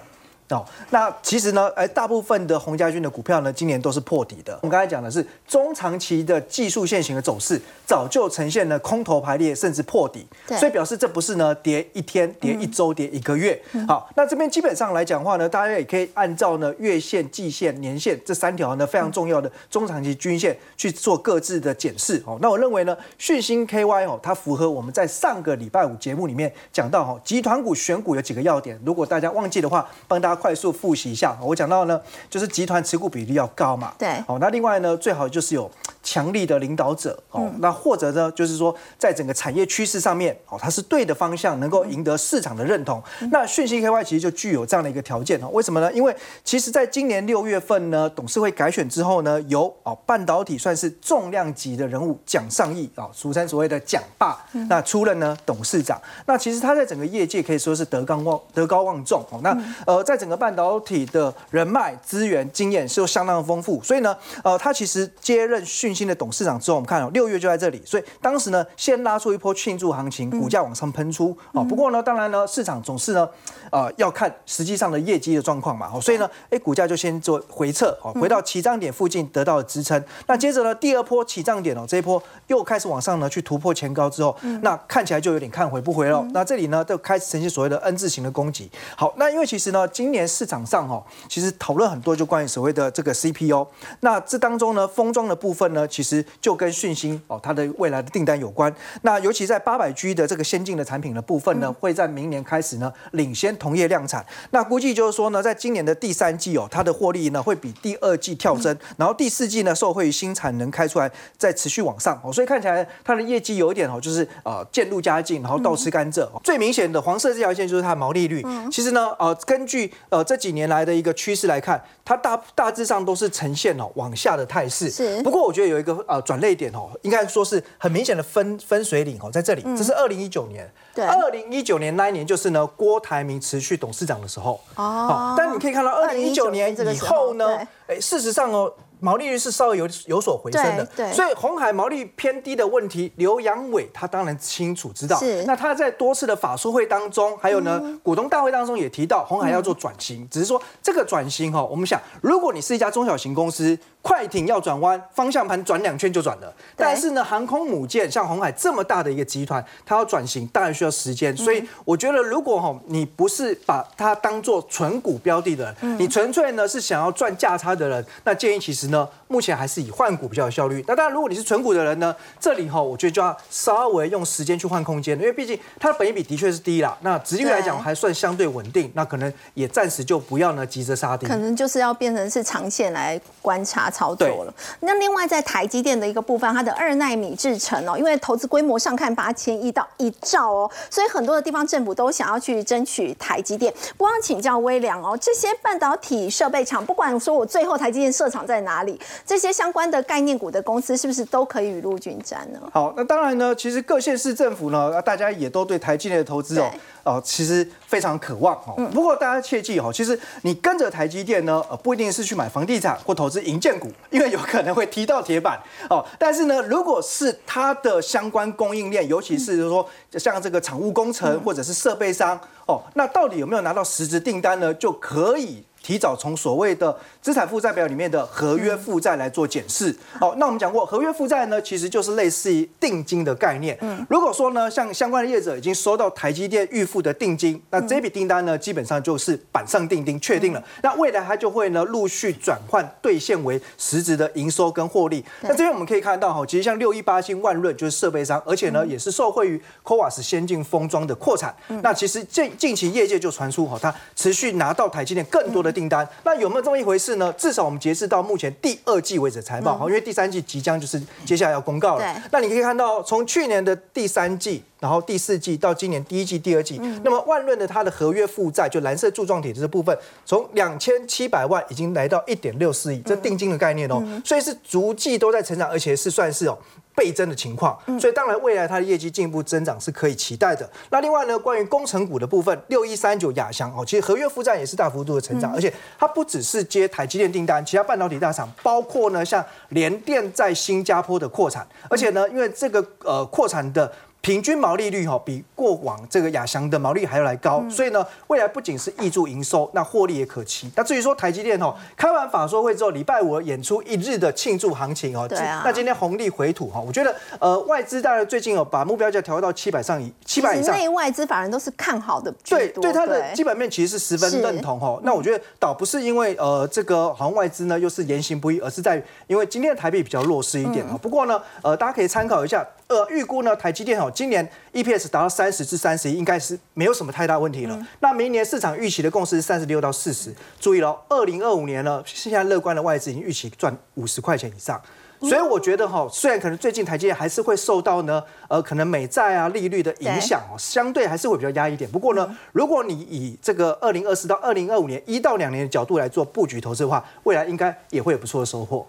[0.51, 4.53] 哦，那其实呢，哎，大部分的洪家军的股票呢，今年都是破底的。
[4.61, 10.27] 我们刚才讲的是中长期的技术线型的走势，早就呈现了空头排列，甚至破底，
[10.59, 13.57] 所以表示这不是呢跌一天、跌一周、跌一个月。
[13.87, 22.21] 好，那这边基本上来讲话呢，大家也可以按照呢月线、季线、年线这三条呢非常重要的中长期均线去做各自的检视。
[22.25, 30.40] 哦，那我认为呢，讯星 KY 哦，它符合我们在上个礼拜五节目里面讲到哈，集团股选股有几个要点，如果大家忘记的话，帮大家。
[30.41, 32.01] 快速复习一下，我讲到呢，
[32.31, 35.69] 就是集团持股比例要高嘛，对，好，那另外呢，最好就是有。
[36.03, 42.99] 强力的领导者哦，那或者呢，就是说，在整个产业趋势上面哦，它是对的方向，能够赢得市场的认同。
[43.31, 45.49] 那讯息 KY 其实就具有这样的一个条件哦。
[45.53, 45.93] 为什么呢？
[45.93, 56.01] 因为其实在今年六月份呢，董事会改选之后呢，由哦半导体算是重量级的人物蒋尚义啊，俗称所谓的蒋爸，那出任呢董事长。
[56.25, 59.39] 那其实他在整个业界可以说是德高望德高望重哦。
[59.43, 65.91] 那呃，在整个半导体的人脉资源经验是相当的丰富，所以呢，呃，他其实接任讯。
[65.91, 71.61] 新的董事长之后，我们看哦，六月就在这里，所以当时呢，先拉出一波庆祝行情，股价往上喷出啊。
[71.61, 73.29] 不过呢，当然呢，市场总是呢，
[73.69, 75.91] 呃，要看实际上的业绩的状况嘛。
[75.99, 80.03] 所以呢，哎，股价就先做回撤哦，回到起涨点附近得到了支撑。
[80.27, 86.25] 那接着呢，第二波起涨点哦，这一波又开始往上呢去突破前高之后，那看起来就有点看回不回了。
[86.33, 88.71] 那这里呢，就开始呈现所谓的 N 字形的攻击。
[88.95, 93.67] 好，那因为其实呢，今年市场上哈，其实讨论很多，就关于所谓的这个 CPU。
[93.99, 95.87] 那这当中呢，封装的部分呢。
[95.91, 98.73] 其实就跟讯星哦，它的未来的订单有关。
[99.01, 104.25] 那尤其在八百 G 的这个先进的产品的部分呢，会在明年开始呢领先同业量产。
[104.51, 112.31] 那估计就是说呢，在今年的第三季哦，它的获利呢会比第二季跳增，然后第四季呢受惠于新产能开出来，再持续往上哦。
[112.31, 116.25] 所以看起来它的业绩有一点哦，就是呃渐入佳境，然后倒吃甘蔗。
[116.43, 118.45] 最明显的黄色这条线就是它的毛利率。
[118.71, 124.91] 其实呢，呃，根据呃这几年来的一个趋势来看，它大大致上都是呈现哦往下的态势。
[124.91, 125.19] 是。
[125.23, 125.71] 不过我觉得。
[125.71, 138.73] 有一个呃转类点哦，应该说是很明显的分分水岭哦，在这里，这是二零一九年，对，二零一九年那一年就是呢郭台铭辞去董事长的时候哦，但你可以看到二零一九年以后呢，哎，事实上哦。
[139.01, 145.17] 毛利率是稍微有有所回升的，所以红海毛利偏低的问题，刘阳伟他当然清楚知道。
[145.17, 156.53] 是，那他在多次的法说会当中，还有呢股东大会当中也提到，红海要做转型，只是说这个转型哈，我们想，如果你是一家中小型公司，快艇要转弯，方向盘转两圈就转了。
[156.75, 161.35] 但是呢，航空母舰像红海这么大的一个集团，它要转型当然需要时间。
[161.35, 168.81] 所以我觉得，如果哈你不是把它当做纯股标的的人，你纯粹呢是想要赚价差的人，那建议其实。
[168.91, 170.83] 呢，目前还是以换股比较有效率。
[170.87, 176.97] 那当然，如果你是纯股的人呢，这里哈，我觉得就要稍微用时间去换空间，因为毕竟它的本益比的确是低啦。
[177.01, 181.29] 那殖利率来讲还算相对稳定，那可能也暂时就不要呢急着杀跌。
[181.29, 184.53] 可能就是要变成是长线来观察操作了。
[184.79, 193.71] 那另外在台积电的一个部分，它的二纳米制程哦，因为投资规模上看八千亿到一兆哦，所以很多的地方政府都想要去争取台积电。
[193.97, 202.59] 不光请教微良哦，这些半导体设备厂，不管说我最后台积电设厂在哪里，这些相关的概念股的公司是不是都可以雨露均沾呢？
[202.71, 206.69] 好，那当然呢，其实各县市政府呢，大家也都对台积电的投资哦。
[207.03, 208.75] 哦，其实非常渴望哦。
[208.93, 215.59] 不过大家切记哦，其实你跟着台积电呢，呃，不一定是去买房地产或投资银建股， 因为有可能会踢到铁板
[215.89, 216.05] 哦。
[216.19, 224.73] 但是呢，如果是它的相关供应链，尤其是说像这个厂务工程或者是设备商哦，那到底有没有拿到实质订单呢？
[224.73, 225.63] 就可以。
[225.83, 229.95] 提早从所谓的资产负债表里面的合约负债来做检视。
[230.19, 233.77] 好，那我们讲过，合约负债呢，其实就是类似于定金的概念。
[233.81, 240.63] 嗯，如果说呢，像相关的业者已经收到台积电预付的定金，那这笔订单呢，基本上就是板上钉钉，确定了。
[240.83, 245.25] 那未来它就会呢，陆续转换兑现为实质的营收跟获利。
[245.41, 251.55] 那这边我们可以看到哈，其实像六一八新万润就是设备商，而且呢，也是受惠于 c o a s 先进封装的扩产。
[251.81, 255.71] 那其实近近期业界就传出哈，它持续拿到台积电更多的。
[255.71, 257.33] 订单那有没有这么一回事呢？
[257.37, 262.23] 至少我们截至到目前第二季为止财报哈，因为第三季即将就是接下来要公告了。
[262.31, 276.57] 那你可以看到，从去年的第三季，然后第四季到今年第一季、第二季，那么万润的它的合约负债，就蓝色柱状体这部分，从两千七百万已经来到一点六四亿，这定金的概念哦，所以是逐季都在成长，而且是算是哦。
[277.01, 280.69] 倍增的情况，所以当然未来它的业绩进一步增长是可以期待的。
[280.91, 293.91] 那另外呢，关于工程股的部分，六一三九亚翔哦，其实合约负债也是大幅度的成长，而且它不只是接台积电订单，其他半导体大厂，包括呢像联电在新加坡的扩产，而且呢，因为这个呃扩产的。
[294.21, 300.69] 平均毛利率哈比过往这个亚翔的毛利还要来高，所以呢，未来不仅是挹注营收，那获利也可期。
[300.75, 305.63] 那至于说台积电哦，开完法说会之后，礼拜五演出一日的庆祝行情哦，对啊。
[305.65, 314.99] 那今天红利回吐哈，我觉得呃外资大概最近哦把目标价调到七百上以七百以上，内外资反而都是看好的，对对它的基本面其实是十分认同哈。
[315.03, 320.95] 那我觉得倒不是因为呃这个好像外资呢又是言行不一，而是在于因为今天的台币比较弱势一点啊。
[321.01, 322.63] 不过呢呃大家可以参考一下。
[322.91, 327.87] 呃，预估呢，台积电哦，今年 EPS 达到三十至三十一，应该是没有什么太大问题了。
[328.01, 330.35] 那明年市场预期的共识是三十六到四十。
[330.59, 334.81] 注意了，二零二五年呢，现在乐观的外资已经预期赚五十块钱以上。
[335.21, 341.89] 所以我觉得哈，虽然可能最近台积电还是会受到呢，呃，可能美债啊利率的影响哦，相对还是会比较压一点。
[341.89, 348.85] 不过呢，如果你以这个二零二四到二零二五年一到两年的角度来做布局投资的话，未来应该也会有不错的收获。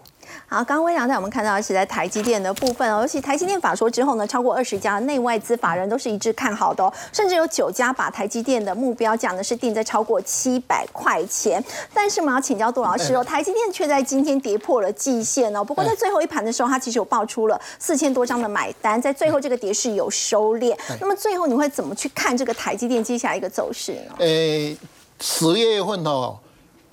[0.47, 11.63] 好，刚刚微良带我们看到的是在台积电的部分哦，尤其台积电法说之后呢，超过二十家内外资法人都是一致看好的哦，甚至有九家把台积电的目标价呢是定在超过七百块钱。
[11.93, 15.63] 但是我们要请教杜老师哦，台积电却在今天跌破了季线哦。
[15.63, 20.77] 不过在最后一盘的时候，它其实有爆出了四千多张的买单，在最后这个跌势有收敛。
[21.01, 24.15] 那么最后你会怎么去看这个台积电接下来一个走势呢？
[24.19, 24.77] 诶，
[25.19, 26.37] 十月份哦。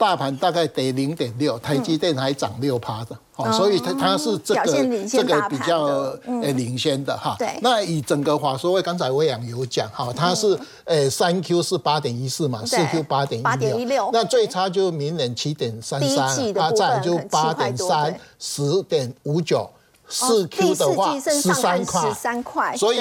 [0.00, 5.82] 大盘大概得零点六，台积电还涨六趴的，哦，所以它它是这个这个比较
[6.24, 7.36] 呃领先的哈。
[7.38, 7.58] 对。
[7.60, 13.42] 那以整个华硕会，刚才魏阳有讲哈，它是呃三 Q 是八点一四嘛，四 Q 八点
[13.78, 19.68] 一六，那最差就明年七点三三，它再就八点三十点五九，
[20.08, 23.00] 四 Q 的话十三块，十三块，所以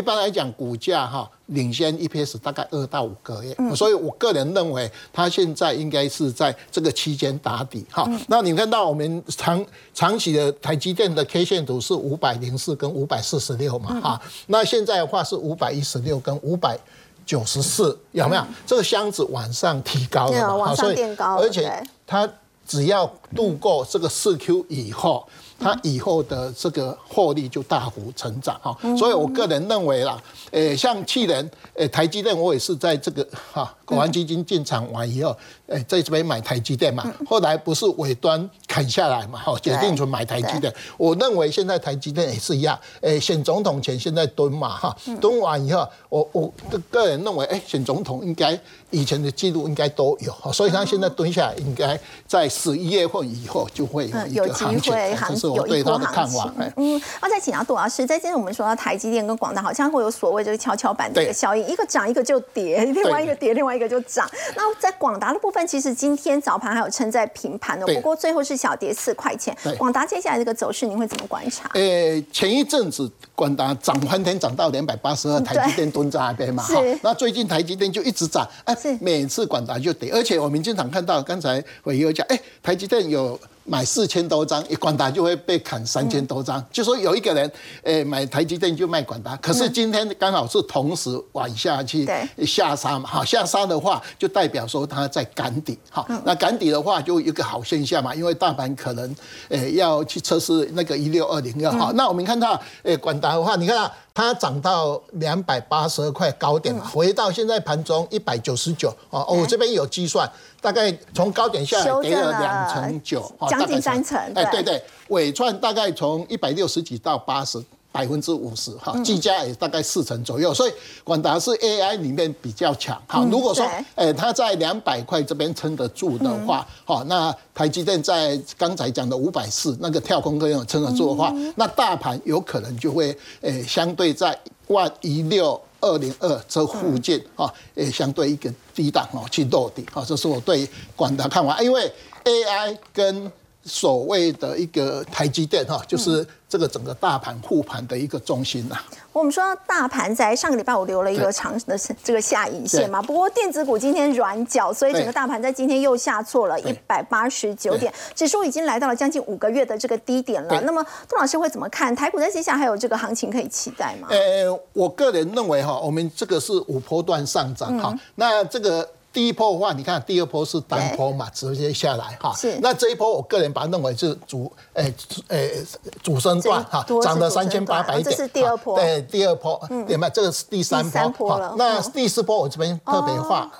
[0.00, 1.30] 一般来讲股价哈。
[1.50, 8.08] 领先 EPS 大概二到五个月，所以我个人认为它现在应该是在这个期间打底哈。
[8.28, 16.78] 那你看到我们长长期的台积电的 K 线图是五百零四跟五百四十六嘛哈，那现在的话是五百一十六跟五百
[17.26, 18.44] 九十四，有没有？
[18.64, 20.72] 这个箱子往上提高了嘛？
[20.76, 22.32] 所以而且它
[22.64, 25.26] 只要度过这个四 Q 以后。
[25.60, 30.18] 它以后的这个获利就大幅成长哈，所以我个人认为啦，
[30.52, 40.72] 诶，像去年诶台积电，我也是在这个哈国安基金进场完以后，诶在这边买台积电嘛，后来不是尾端砍下来嘛，哈，决定存买台积电。
[40.96, 46.52] 我认为现在台积电也是一样，诶，选总统前现在蹲嘛哈，蹲完以后，我我
[46.88, 48.58] 个人认为，诶，选总统应该
[48.90, 55.50] 以前的记录应该都有，所以他现在蹲下来，应该在十一月份以后就会有一个行情，这是。
[55.50, 63.79] 有一波行情，嗯，那再请教杜老师，在今天我们说到台积电跟广大，好像会有所谓这个跷跷板的一个效应，一个涨一个就跌，另外一个跌另外一个。
[63.80, 64.30] 个就涨。
[64.54, 69.74] 那在广达的部分，其实今天早盘还有撑在平盘的，对不过最后是小跌四块钱对。
[69.76, 71.68] 广达接下来这个走势，您会怎么观察？
[71.74, 76.82] 呃，前一阵子广达涨翻天，涨到两百八十二，台积电蹲在那边嘛，是哈。
[77.02, 83.38] 那最近台积电就一直涨，哎是，每次广达就跌，而且我们经常看到，刚才伟有讲，哎，台积电有。
[83.70, 86.62] 买四千多张，一广达就会被砍三千多张。
[86.72, 87.52] 就说有一个人，
[87.84, 92.04] 诶，买台积电就卖广达，可是今天刚好是同时往下去
[92.44, 99.14] 下杀嘛，好下杀的话，就代表说它在赶底，好，那赶底的话就有一个好现象嘛，因为大盘可能，
[99.50, 117.62] 诶，要去测试那个一六二零二，好，那我们看到，诶，广达的话，你看啊它涨到两百八十二块高点了，回到现在盘中一百九十九，哦，我这边有计算，大概从高点下来跌了两成九，哦将近三成哎，对对对，尾串大概从一百六十几到八十。
[117.92, 120.72] 百分之五十哈，技嘉也大概四成左右，所以
[121.04, 123.00] 广达是 AI 里面比较强。
[123.06, 135.60] 好，如果说对呃它在两百块这边撑得住的话，好，那台积电在刚才讲的五百四那个跳空跟有撑得住的话，那大盘有可能就会诶相对在万一六。
[135.82, 141.58] 二零二这附近啊，诶相对一个低档哦去落地啊，这是我对广达看法。
[141.62, 141.90] 因为
[142.22, 148.76] AI 跟所谓的一个台积电哈，就是这个整个大盘护盘的一个中心呐、
[149.12, 151.32] 我们说大盘在上个礼拜我留了一个对。
[151.32, 160.60] 长的这个下影线嘛，不过电子股今天软脚，所以整个大盘在今天又下挫了一对百八十九点，指数已经来到了将近五个月的这个低点了。
[160.62, 161.94] 那么杜老师会怎么看？
[161.94, 164.08] 台股在接下来还有这个行情可以期待吗？
[164.10, 168.88] 呃，我个人认为哈，我们这个是五波段上涨哈、那这个。
[169.12, 172.58] 第一波的话，你看第二波是单波嘛，直接下来哈是。
[172.60, 174.92] 那这一波，我个人把它认为是主，诶、
[175.28, 175.64] 诶、
[176.02, 178.04] 主升段哈涨了三千八百点。
[178.04, 180.08] 这是第二波哈对，第二波，对嘛？
[180.08, 181.28] 这个是第三第三波。
[181.28, 183.50] 波了那嗯第四波我这边特别画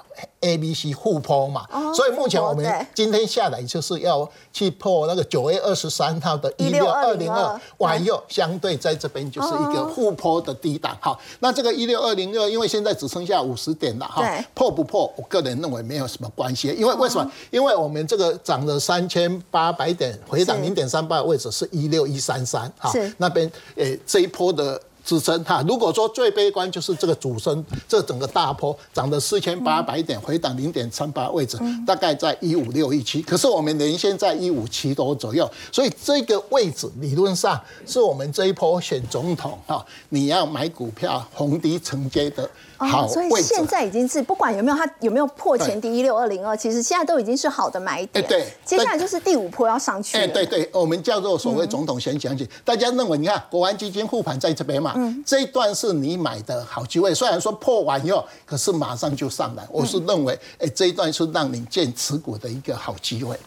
[0.41, 1.67] A、B、C 互波嘛。
[1.95, 10.97] 所以目前我们今天下来就是要去破那个九月二十三号的一六二零二16202，往右相对在这边就是一个互坡的低档。
[11.01, 14.23] 好，那这个一六二零二，因为现在只剩下五十点了哈，
[14.55, 17.31] 破不破，我个人认为没有什么关系，因为为什么？
[17.51, 24.81] 因为我们这个涨了三千八百点，回档零点三八的位置是一六一三三，哈，那边诶这一波的。
[25.11, 43.29] 支撑哈，如果说最悲观就是这个主升，这整个大坡涨了四千八百点，回档零点三八位置，大概在一五六一七，可是我们连线在一五七多左右，所以这个位置理论上是我们这一波选总统哈，你要买股票红低承接的好哦所以。
[43.43, 48.25] 现在已经是不管有没有它有没有破前低一六二零二，其实现在都已经是好的买点。
[48.25, 50.23] 哎对接下来就是第五波要上去了。
[50.23, 63.39] 哎，对对，我们叫做所谓总统先讲起，大家认为你看国安基金护盘在这边嘛，这一段是你买的好机会，虽然说破完以后，可是马上就上来，我是认为，哎，这一段是让你建持股的一个好机会。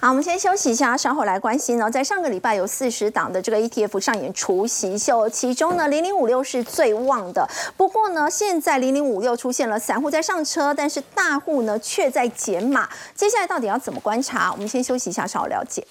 [0.00, 1.88] 好，我们先休息一下，稍后来关心呢。
[1.88, 7.48] 在上个礼拜有四十档的这个 ETF 上演除夕秀，其中呢零零五六是最旺的。
[7.76, 12.88] 不过呢，现在零零五六出现了散户在上车，但是大户呢却在减码。
[13.14, 14.50] 接下来到底要怎么观察？
[14.50, 15.86] 我们先休息一下，稍后了解。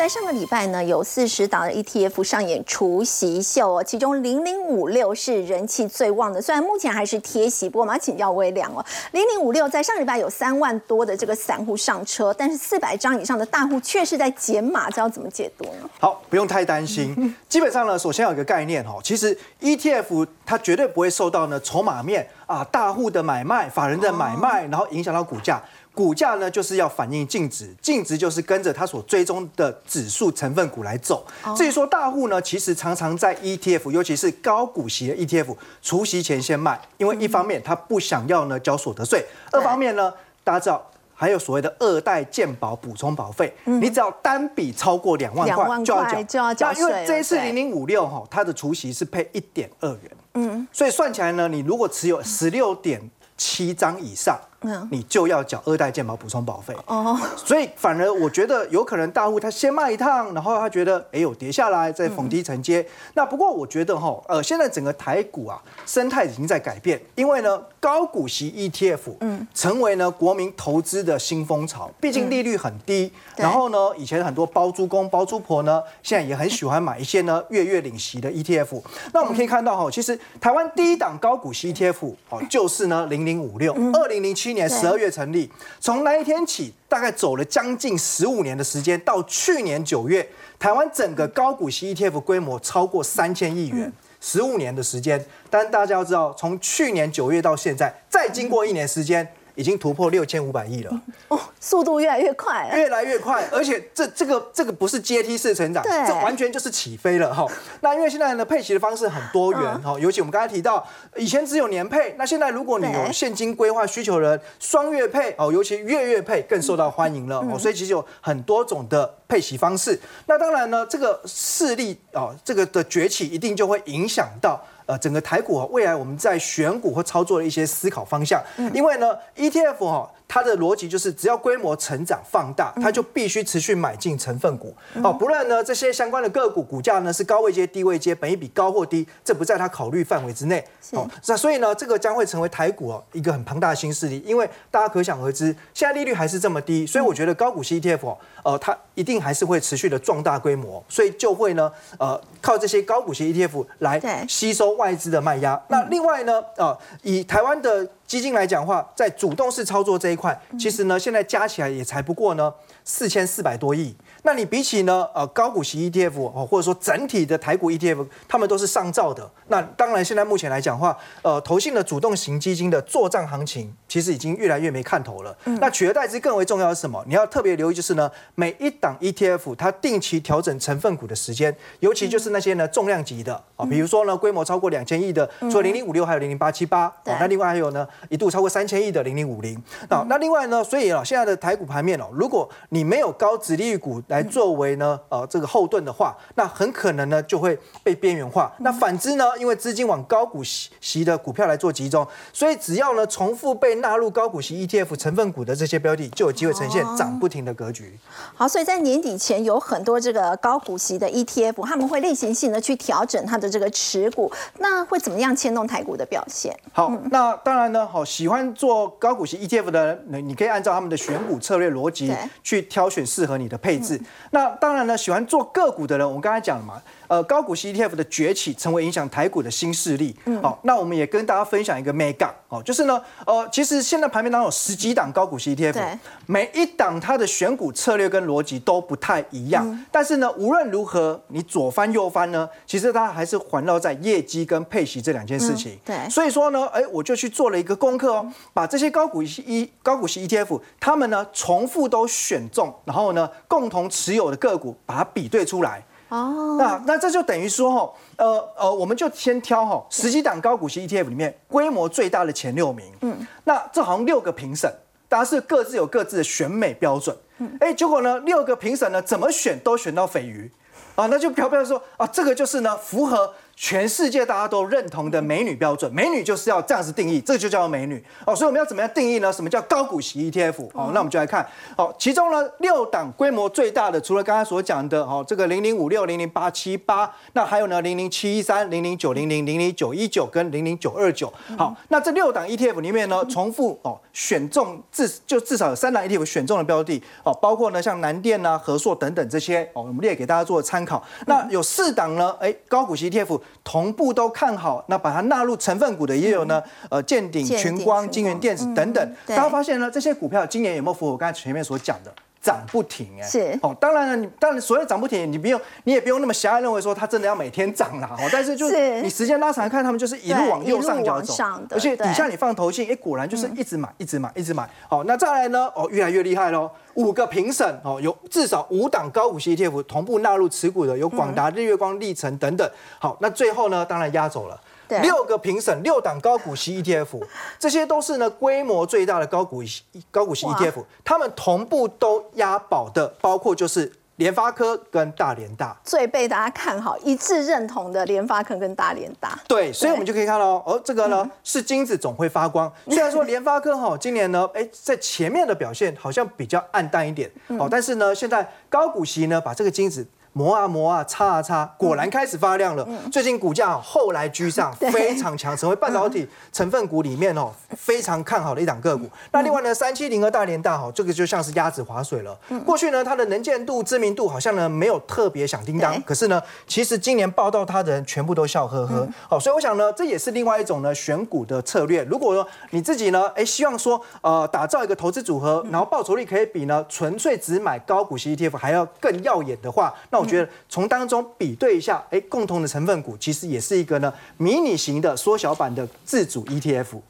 [0.00, 6.40] 在上个礼拜呢，有四十档的 ETF 上演除息秀哦，其中零零五六是人气最旺的。
[6.40, 8.82] 虽然目前还是贴息，不过我们要请教微良哦。
[9.12, 15.90] 零零五六在上个礼拜有三万多的这个散户上车，但是四百张以上的大户却是在减码，这要怎么解读呢？
[15.98, 17.36] 好，不用太担心。
[17.46, 25.62] 基本上呢，首先有一个概念哦，其实 ETF 它绝对不会受到呢筹码面啊大户的买卖、法人的买卖，然后影响到股价。
[26.00, 31.26] 股价呢就是要反映净值，净值就是跟着它所追踪的指数成分股来走。
[31.54, 40.10] 至于说大户呢，其实常常在 ETF，尤其是高股息的 ETF，除息前先卖，因为一方面他不想要呢交所得税，二方面呢，
[40.42, 40.86] 大家知道。
[41.12, 52.98] 还有所谓的二代健保补充保费，你只要单笔超过两万2万块就要缴，就要缴那因为这一次零零五六哈，它的除息是配一点二元，嗯，所以算起来呢，你如果持有十六点
[53.36, 54.88] 七张以上，嗯。
[54.90, 56.74] 你就要缴二代健保补充保费。
[56.86, 62.86] 哦，所以反而我觉得有可能大户他先卖一趟，然后他觉得哎有跌下来，再逢低承接。
[63.14, 69.46] 那不过我觉得哈，呃，现在整个台股啊生态已经在改变，因为呢高股息 ETF 嗯。
[69.54, 73.42] 成为呢国民投资的新风潮，毕竟利率很低，对。
[73.42, 78.82] 然后呢以前很多包租公包租婆呢，现在也很喜欢买一些呢月月领息的 ETF。
[79.12, 90.28] 那我们可以看到哈，其实台湾第一档高股息 ETF 哦就是呢零零五六，二零零七年十二月成立，从那一天起，大概走了将近十五年的时间，到去年九月，
[90.58, 93.92] 台湾整个高股息 ETF 规模超过三千亿元。
[94.22, 99.26] 十五年的时间，但大家要知道，从去年九月到现在，再经过一年时间，
[99.60, 102.70] 已经突破六千五百亿了，哦，速度越来越快。
[102.74, 107.46] 越来越快，而且这这个这个不是阶梯式成长，对这完全就是起飞了哈。
[107.82, 110.82] 那因为现在呢配息的方式很多元嗯哈，尤其我们刚才提到，
[111.14, 120.00] 以前只有年配，那现在如果你有对现金规划需求的人，双月配哦，尤其月月配更受到欢迎了嗯哦，所以其实有很多种的配息方式。
[120.24, 124.58] 那当然呢，这个势力哦，这个的崛起一定就会影响到。
[124.90, 128.42] 呃，整个台股哦未来我们在选股或操作的一些思考方向，
[128.74, 134.72] 因为呢，ETF 哈、它的逻辑就是只要规模成长放大，它就必须持续买进成分股。
[135.02, 140.64] 哦，不论呢这些相关的个股股价呢是高位阶、低位阶，本一比高或低，这不在它考虑范围之内。
[140.92, 155.60] 哦，那所以呢，这个将会成为台股哦一个很庞大的新势力，因为大家可想而知，现在利率还是这么低，所以我觉得高股息 ETF 哦，呃，它一定还是会持续的壮大规模，所以就会呢，呃，靠这些高股息 ETF 来吸收外资的卖压。
[155.68, 162.52] 那另外呢，呃，以台湾的基金来讲话，在主动式操作这一块，其实呢，现在加起来也才不过呢
[162.84, 163.94] 四千四百多亿。
[164.22, 169.28] 那你比起呢，呃，高股息 ETF 哦，或者说整体的台股 ETF，他们都是上照的。
[169.48, 175.36] 那当然，现在目前来讲话，呃，投信的主动型基金的做账行情，其实已经越来越没看头了。
[175.60, 177.02] 那取而代之更为重要的是什么？
[177.08, 189.60] 你要特别留意就是呢，每一档 ETF 它定期调整成分股的时间，尤其就是那些呢重量级的啊，比如说呢规模超过两千亿的，除了零零五六还有零零八七八，对那另外还有呢一度超过三千亿的零零五零。
[189.88, 198.52] 那那另外呢，所以啊现在的台股盘面哦，如果你没有高值利率股来作为呢呃这个后盾的话，那很可能呢就会被边缘化。
[198.58, 207.96] 那反之呢，因为资金往高股息息的股票来做集中，所以只要呢重复被纳入高股息 ETF 成分股的这些标的，就有机会呈现涨不停的格局。
[208.34, 216.52] 好，所以在年底前有很多这个高股息的 ETF，他们会例行性的去调整它的这个持股，那会怎么样牵动台股的表现？
[216.72, 223.99] 好，那当然呢，好喜欢做高股息 ETF 的人，你你可以按照他们的选股策略逻辑去挑选适合你的配置。
[224.30, 230.16] 那当然呢，喜欢做个股的人，我们刚才讲了嘛，呃，高股息 ETF 的崛起成为影响台股的新势力。
[230.42, 245.76] 好，那我们也跟大家分享一个 mega，哦，就是呢，呃，其实现在盘面当中有十几档高股息 ETF，每一档它的选股策略跟逻辑都不太一样，但是呢，无论如何，你左翻右翻呢，其实它还是环绕在业绩跟配息这两件事情。
[245.84, 255.84] 对所以说呢，哎，我就去做了一个功课哦，把这些高股息 E 高股息 ETF，他们呢重复都选中，然后呢共同持有的个股，把它比对出来。
[256.08, 262.86] 哦，那那这就等于说哈，呃呃，我们就先挑哈十几档高股息 ETF 里面规模最大的前六名。
[263.02, 264.68] 嗯，那这好像六个评审，
[265.08, 267.16] 大家是各自有各自的选美标准。
[267.38, 270.50] 嗯，哎，结果呢，六个评审呢怎么选都选到斐鱼。
[270.96, 273.32] 啊，那就表表示说啊，这个就是呢符合
[273.62, 278.34] 全世界大家都认同的美女标准，美女就是要这样子定义，这个就叫美女哦。
[278.34, 279.30] 所以我们要怎么样定义呢？
[279.30, 280.66] 什么叫高股息 ETF？
[280.72, 281.46] 哦，那我们就来看
[281.76, 291.30] 哦，其中呢六档规模最大的，除了刚才所讲的哦，这个零零五六、零零八七八，那还有呢零零七一三、零零九零零、零零九一九跟零零九二九。
[291.58, 301.02] 好，那这六档 ETF 里面呢，重复哦选中至就至少有三档 ETF 选中的标的哦，包括呢像南电啊、和硕等等这些哦，我们列给大家做参考。
[301.26, 309.16] 那有四档呢，哎，高股息 ETF 同步都看好，那把它纳入成分股的也有呢，呃，建鼎、群光、群金源电子等等。
[309.26, 312.12] 大家发现呢，这些股票今年有没有符合我刚才前面所讲的？
[312.40, 324.68] 涨不停哎、是哦，当然了，你当然所谓涨不停，你不用，你也不用那么狭隘认为说它真的要每天涨啦，哦，但是就是是你时间拉长来看，他们就是一路往右上角走上，而且底下你放投信，哎，果然就是一直买，一直买，一直买。
[324.88, 325.70] 好，那再来呢？
[325.74, 326.70] 哦，越来越厉害喽！
[326.94, 332.68] 五个评审哦，有至少五档高股息 ETF 同步纳入持股的，有广达、日月光、历程等等。
[332.98, 334.58] 好，那最后呢，当然压走了。
[334.90, 337.24] 对六个评审，六档高股息 ETF，
[337.58, 345.78] 这些都是呢规模最大的高股息高股息 ETF，他们同步都押宝的，包括就是联发科跟大连大。
[345.84, 349.38] 最被大家看好、一致认同的联发科跟大连大。
[349.46, 352.70] 对，所以我们就可以看到，哦，这个呢是金子总会发光。
[352.90, 360.04] 虽然说联发科哈今年呢，哎，在前面的表现好像比较暗淡一点，哦，但是呢，现在高股息呢把这个金子。
[360.32, 362.86] 磨啊磨啊，擦啊擦，果然开始发亮了。
[363.10, 369.08] 最近股价后来居上， 非常强，成为半导体成分股里面哦非常看好的一档个股。
[369.32, 372.38] 那另外呢，三七零和大连大哈，这个就像是鸭子划水了。
[372.64, 379.08] 过去呢，它的能见度、知名度好像呢没有特别响叮当，可是呢，其实今年报道它的人全部都笑呵呵。
[379.28, 382.04] 好，所以我想呢，这也是另外一种呢选股的策略。
[382.04, 397.00] 如果说你自己呢，哎，希望说呃打造一个投资组合，然后报酬率可以比呢纯粹只买高股息 ETF 还要更耀眼的话，那我觉得从当中比对一下，哎，共同的成分股其实也是一个呢迷你型的缩小版的自主 ETF。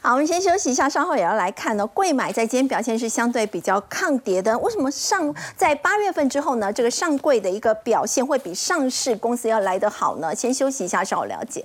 [0.00, 1.84] 好，我们先休息一下，稍后也要来看呢。
[1.88, 6.72] 贵买在今天表现是相对比较抗跌的，为什么上在八月份之后呢？
[6.72, 10.32] 这个上柜的一个表现会比上市公司要来得好呢？
[10.32, 11.64] 先休息一下，稍后了解。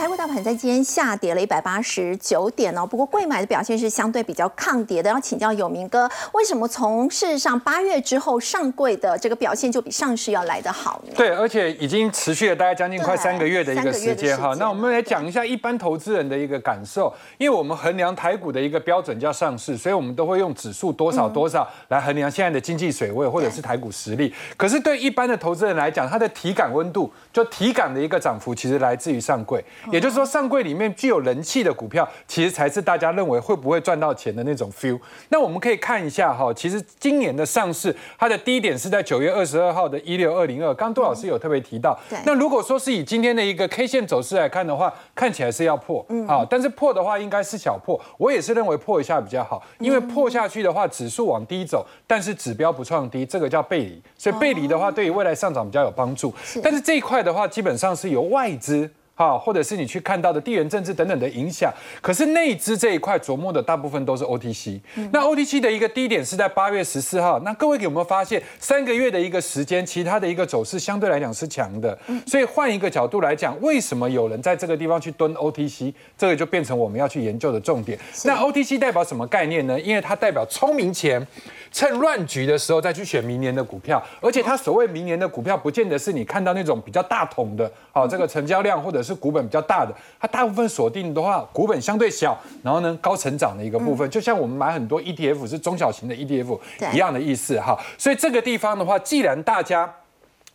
[0.00, 2.86] 台股大盘在今天下跌了一百八十九点哦。
[2.86, 5.10] 不过贵买的表现是相对比较抗跌的。
[5.10, 11.12] 要请教有明哥，为什么从事实上八月之后上柜的这个表现就比上市要来得好呢？
[11.14, 14.54] 对，而且已经持续了大概将近快三个月的一个时间哈。
[14.58, 24.34] 那我们来讲一下一般投资人的一个感受，因为我们衡量台股的一个标准叫上市，所以我们都会用指数多少多少来衡量现在的经济水位或者是台股实力。
[24.56, 29.62] 可是对一般的投资人来讲，他的体感温度就体感的一个涨幅，其实来自于上柜。
[29.92, 34.98] 也就是说，上柜里面具有人气的股票，其实才是大家认为会不会赚到钱的那种 feel。
[35.28, 40.72] 那我们可以看一下哈，其实今年的上市，它的低点是在九月二十二号的一六二零二。
[40.74, 48.00] 刚杜老师有特别提到，那如果说是以今天的一个 K 线走势来看的话，看起来是要破，啊，但是破的话应该是小破。
[48.18, 56.32] 我也是认为破一下比较好，因为破下去的话，指数往低走，但是指标不创低，这个叫背离，所以背离的话，对于未来上涨比较有帮助。
[56.62, 58.90] 但是这一块的话，基本上是由外资。
[59.20, 64.80] 啊，或者是你去看到的地缘政治等等的影响，可是内资这一块琢磨的大部分都是 OTC。
[65.12, 67.38] 那 OTC 的一个低点是在八月十四号。
[67.40, 71.98] 那各位有没有发现，三个月的一个时间，其他的一个走势相对来讲是强的。
[72.26, 75.92] 所以换一个角度来讲，为什么有人在这个地方去蹲 OTC？
[76.16, 77.98] 这个就变成我们要去研究的重点。
[78.24, 79.78] 那 OTC 代表什么概念呢？
[79.78, 81.26] 因为它代表聪明钱。
[81.72, 96.58] 趁乱局的时候再去选明年的股票，而且它所谓明年的股票，不见得是你看到那种比较大桶的，好这个成交量或者是股本比较大的，它大部分锁定的话，股本相对小，然后呢高成长的一个部分，就像我们买很多 ETF 是中小型的 ETF
[96.92, 97.78] 一样的意思哈。
[97.96, 99.94] 所以这个地方的话，既然大家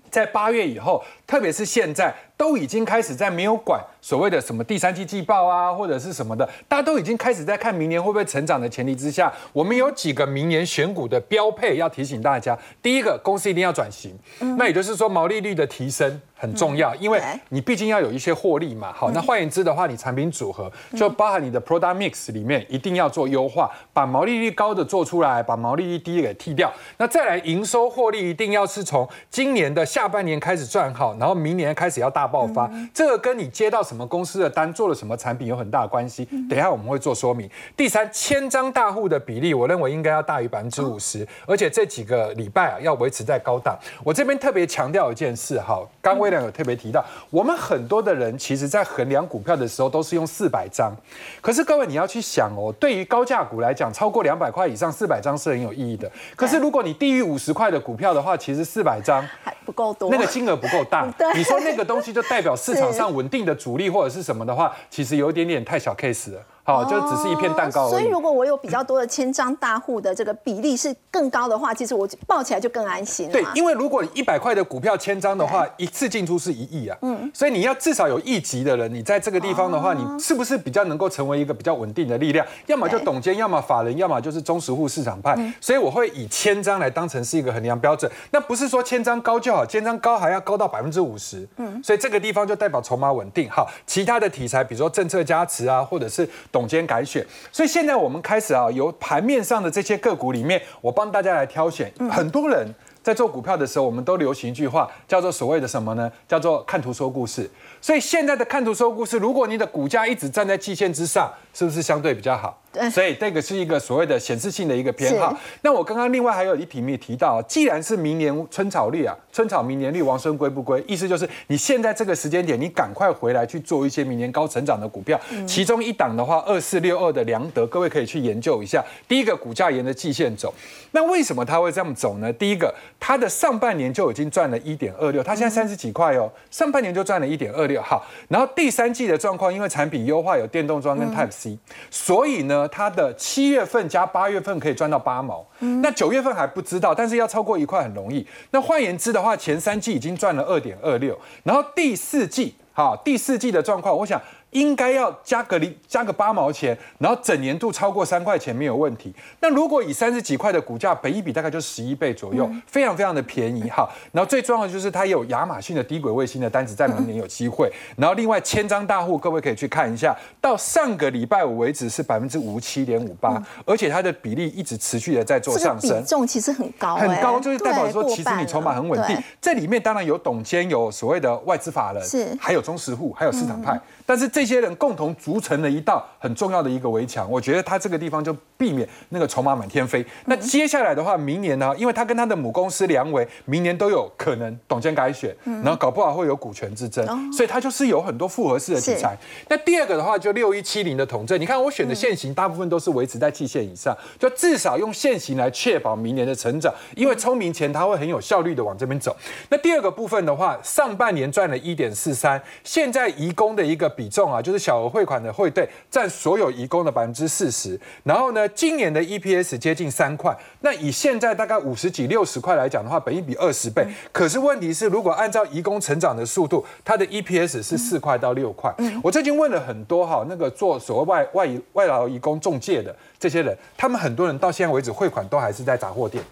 [0.10, 2.14] 在八月以后，特别是现在。
[2.38, 12.60] 都已经开始在没有管所谓的什么第三季季报啊，或者是什么的，大家都已经开始在看明年会不会成长的前提之下，我们有几个明年选股的标配要提醒大家。
[12.82, 14.14] 第一个，公司一定要转型，
[14.58, 18.92] 那也就是说毛利率的提升很重要，因为你毕竟要有一些获利嘛。
[18.92, 26.70] 好，那换言之的话，你产品组合就包含你的 product mix 里面一定要做优化，把毛利率高的做出来，把毛利率低的给剔掉。
[26.98, 32.26] 那再来营收获利一定要是从今年的下半年开始赚好，然后明年开始要大。
[32.26, 36.26] 爆发，这个跟你接到什么公司的单，做了什么产品有很大的关系。
[36.50, 37.50] 等一下我们会做说明。
[37.78, 43.78] 第三，千张大户的比例，我认为应该要大于百分之五十，而且这几个礼拜啊要维持在高档。
[44.04, 50.92] 我这边特别强调一件事，哈，刚威廉有特别提到，我们很多的人其实在衡量股票的时候都是用四百张，
[51.40, 56.12] 可是各位你要去想哦，对于高价股来讲，超过两百块以上，四百张是很有意义的。
[56.36, 61.12] 可是如果你低于五十块的股票的话，其实四百张还不够多，那个金额不够大。
[61.36, 66.40] 你说那个东西就代表市场上稳定的主力或者是什么的话，其实有一点点太小 case 了。
[66.66, 67.88] 好，就只是一片蛋糕。
[67.88, 73.30] 所以如果我有比较多的千张大户的这个比例是更高的话，其实我抱起来就更安心。
[73.30, 76.98] 对，因为如果你一百块的股票千张的话，一次进出是一亿啊。
[77.04, 77.32] 嗯。
[77.34, 82.44] 所以你要至少有一级的人，你在这个地方的话，你是不是比较能够成为一个比较稳定的力量？
[82.66, 85.38] 要么就董监，要么法人，要么就是中实户市场派。
[85.62, 88.12] 所以我会以千张来当成是一个衡量标准。
[88.32, 91.48] 那不是说千张高就好，千张高还要高到百分之五十。
[91.58, 91.80] 嗯。
[91.84, 93.48] 所以这个地方就代表筹码稳定。
[93.52, 97.26] 好，其他的题材，比如说政策加持啊，或者是董监改选。
[97.52, 101.92] 所以现在我们开始啊，由盘面上的这些个股里面，我帮大家来挑选。
[102.10, 102.66] 很多人
[103.04, 106.10] 在做股票的时候，我们都流行一句话，叫做所谓的什么呢？
[106.26, 107.52] 叫做看图说故事。
[107.82, 112.58] 所以现在的看图说故事，如果你的股价一直站在季线之上，是不是相对比较好？
[112.76, 115.36] 对所以这个是一个所谓的显示性的一个偏好。
[115.62, 120.84] 那我刚刚另外还有一题没有提到，既然是明年春草绿啊，春草明年绿，王孙归不归？
[120.88, 125.20] 意思就是你现在这个时间点，你赶快回来去做一些明年高成长的股票。
[125.32, 128.84] 嗯其中一档的话，二四六二的良德，各位可以去研究一下。
[129.08, 130.54] 第一个股价沿着季线走，
[130.92, 132.34] 那为什么它会这样走呢？
[132.34, 137.82] 第一个，它的上半年就已经赚了一点二六，它现在三十几块哦，上半年就赚了一点二六。
[137.82, 141.58] 好，然后第三季的状况，因为产品优化有电动装跟 Type C，、
[141.90, 145.46] 所以呢，它的七月份加八月份可以赚到八毛。
[145.82, 148.26] 那九月份还不知道，但是要超过一块很容易。
[148.52, 154.22] 那换言之的话，前三季已经赚了二点二六，然后第四季，好，第四季的状况，我想。
[154.56, 159.14] 应该要加个零加个八毛钱，然后整年度超过三块钱没有问题。
[159.42, 163.86] 那如果以三十几块的股价，本一比大概就十一倍左右，非常非常的便宜 哈。
[164.14, 167.70] 然后最重要的就是它有亚马逊的低轨卫星的单子，在明年有机会。
[167.98, 176.08] 然后另外千张大户，各位可以去看一下，到上个礼拜五为止是百分之五七点五八，而且它的比例一直持续的在做上升比。
[176.08, 179.24] 重其实很高、哎很高，就是代表说，其实你筹码很稳定了。
[179.42, 183.78] 这里面当然有董监，有所谓的外资法人，是嗯还有中实户，还有市场派。
[184.06, 187.30] 但是这些人共同组成了一道很重要的一个围墙。
[187.30, 190.02] 我觉得他这个地方就避免那个筹码满天飞。
[190.02, 199.18] 嗯那接下来的话，明年呢，因为他跟他的母公司梁维明年都有可能董监改选，嗯然后搞不好会有股权之争，哦所以他就是有很多复合式的题材。
[199.50, 209.16] 那第二个的话，就六一七零的统证，你看我选的线型大部分都是维持在季线以上，就至少用线型来确保明年的成长，因为聪明钱它会很有效率的往这边走。
[209.50, 228.74] 那第二个部分的话，上半年赚了一点四三，现在移工的一个比重啊，就是小额汇款的汇兑占所有移工的百分之四十，然后呢，今年的 EPS 接近三块，那以现在大概五十几六十块来讲的话，本益比二十倍，可是问题是，如果按照移工成长的速度，它的 EPS 是四块到六块。
[229.04, 236.24] 我最近问了很多哈，那个做所谓外外外劳移工中介的这些人，他们很多人到现在为止汇款都还是在杂货店。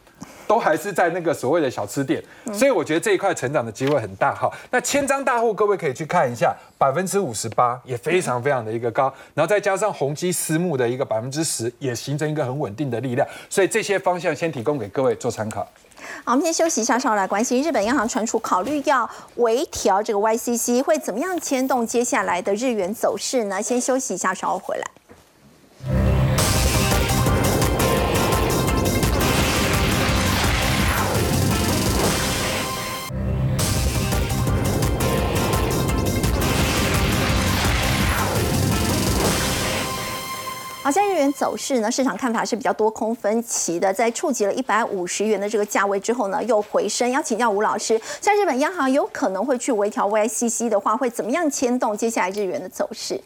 [0.45, 4.51] 都还是在那个所谓的小吃店，所以我觉得这一块成长的机会很大哈。
[4.71, 13.27] 那千张大户各位可以去看一下，百分之五十八也非常非常的一个高，然后再加上宏基私募的一个百分之十，也形成一个很稳定的力量。
[13.49, 15.67] 所以这些方向先提供给各位做参考。
[16.25, 23.61] 好，我们先休息一下，稍后来关心日本央行传出考虑要微调这个 YCC，会怎么样牵动接下来的日元走势呢？
[23.61, 24.83] 先休息一下，稍后回来。
[40.83, 47.09] 好，现在日元走势呢，市场看法是比较多空分歧的，在触及了一百五十元的这个价位之后呢，又回升。
[47.09, 53.17] 要请教吴老师，像日本央行有可能会去微调 YCC 的话，会怎么样牵动接下来日元的走势？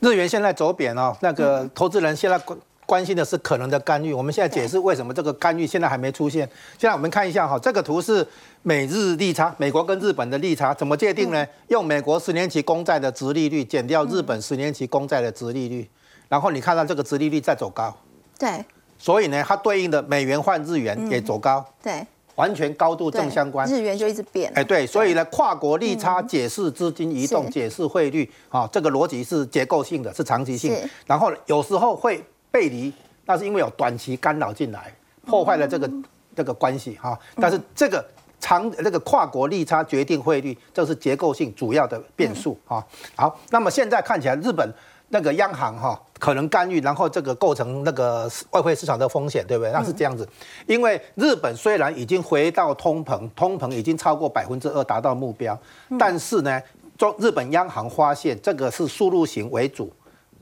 [0.00, 4.12] 日元现在走贬哦，那个投资人现在关关心的是可能的干预。
[4.12, 6.46] 我们现在解释为什么这个干预现在还没出现。
[6.76, 8.26] 现在我们看一下哈，这个图是
[8.60, 11.46] 美日利差，美国跟日本的利差怎么界定呢？
[11.68, 15.88] 用美国十年期公债的殖利率减掉日本十年期公债的殖利率，
[16.30, 17.92] 然后你看到这个殖利率在走高，
[18.38, 18.64] 对
[18.96, 22.06] 所以呢，它对应的美元换日元也走高，对
[22.36, 23.68] 完全高度，正相关。
[23.68, 24.52] 日元就一直贬。
[24.54, 30.88] 哎，对，所以呢，跨国利差解释资金移动，是解释汇率，啊，这个逻辑是结构性的，是长期性是。
[31.04, 32.94] 然后有时候会背离，
[33.26, 34.94] 那是因为有短期干扰进来，
[35.26, 35.90] 破坏了这个
[36.36, 37.18] 这个关系哈。
[37.40, 38.02] 但是这个
[38.38, 42.86] 长这个跨国利差决定汇率，这是结构性主要的变数哈。
[43.16, 44.72] 好，那么现在看起来日本。
[45.12, 49.72] 那个央行哈可能干预，然后这个构成那个外汇市场的风险，对不对？
[49.72, 50.26] 那是这样子，
[50.66, 55.58] 因为日本虽然已经回到通膨，通膨已经超过百分之二达到目标，
[55.98, 56.62] 但是呢，
[56.96, 59.92] 中日本央行发现这个是输入型为主，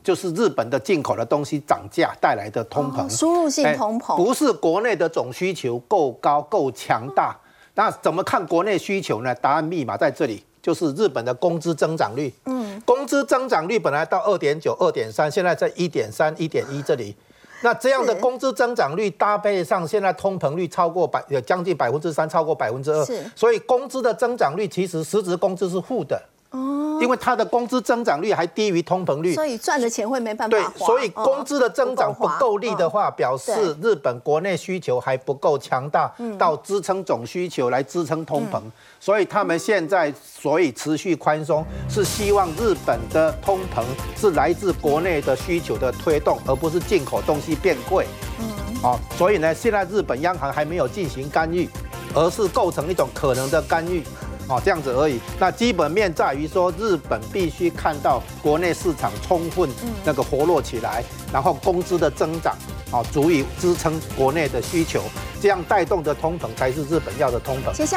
[0.03, 7.35] 就是日本的进口的东西涨价带来的通膨，哦输入性哎通膨不是国内的总需求够高够强大。
[7.75, 9.33] 那怎么看国内需求呢？
[9.37, 12.33] 答案密码在这里，就是日本的工资增长率。
[12.47, 17.15] 嗯，工资增长率本来到二点九、二点三，现在在一点三、一点一这里。
[17.61, 26.23] 那这样的工资增长率搭配上现在通膨率超过百，呃将近百分之三，超过百分之二是，所以工资的增长率其实实质工资是负的。
[26.51, 38.63] 哦，因为它的工资增长率还低于通膨率，所以赚的钱会没办法对，所以嗯工资的增长不够力的话，嗯表示日本国内需求还不够强大，到支撑总需求来支撑通膨，
[39.01, 43.83] 所以他们现在所以持续宽松，是希望日本的通膨
[44.17, 48.07] 是来自国内的需求的推动，而不是进口东西变贵。
[48.41, 51.69] 嗯，好，所以呢，现在日本央行还没有进行干预，
[52.15, 54.03] 而是构成一种可能的干预。
[54.51, 55.21] 哦，这样子而已。
[55.39, 59.69] 那基本面在于说，日本必须看到国内市场充分
[60.03, 62.57] 那个活络起来，然后工资的增长，
[62.91, 65.03] 哦，足以支撑国内的需求，
[65.39, 67.77] 这样带动的通膨才是日本要的通膨。
[67.77, 67.97] 接下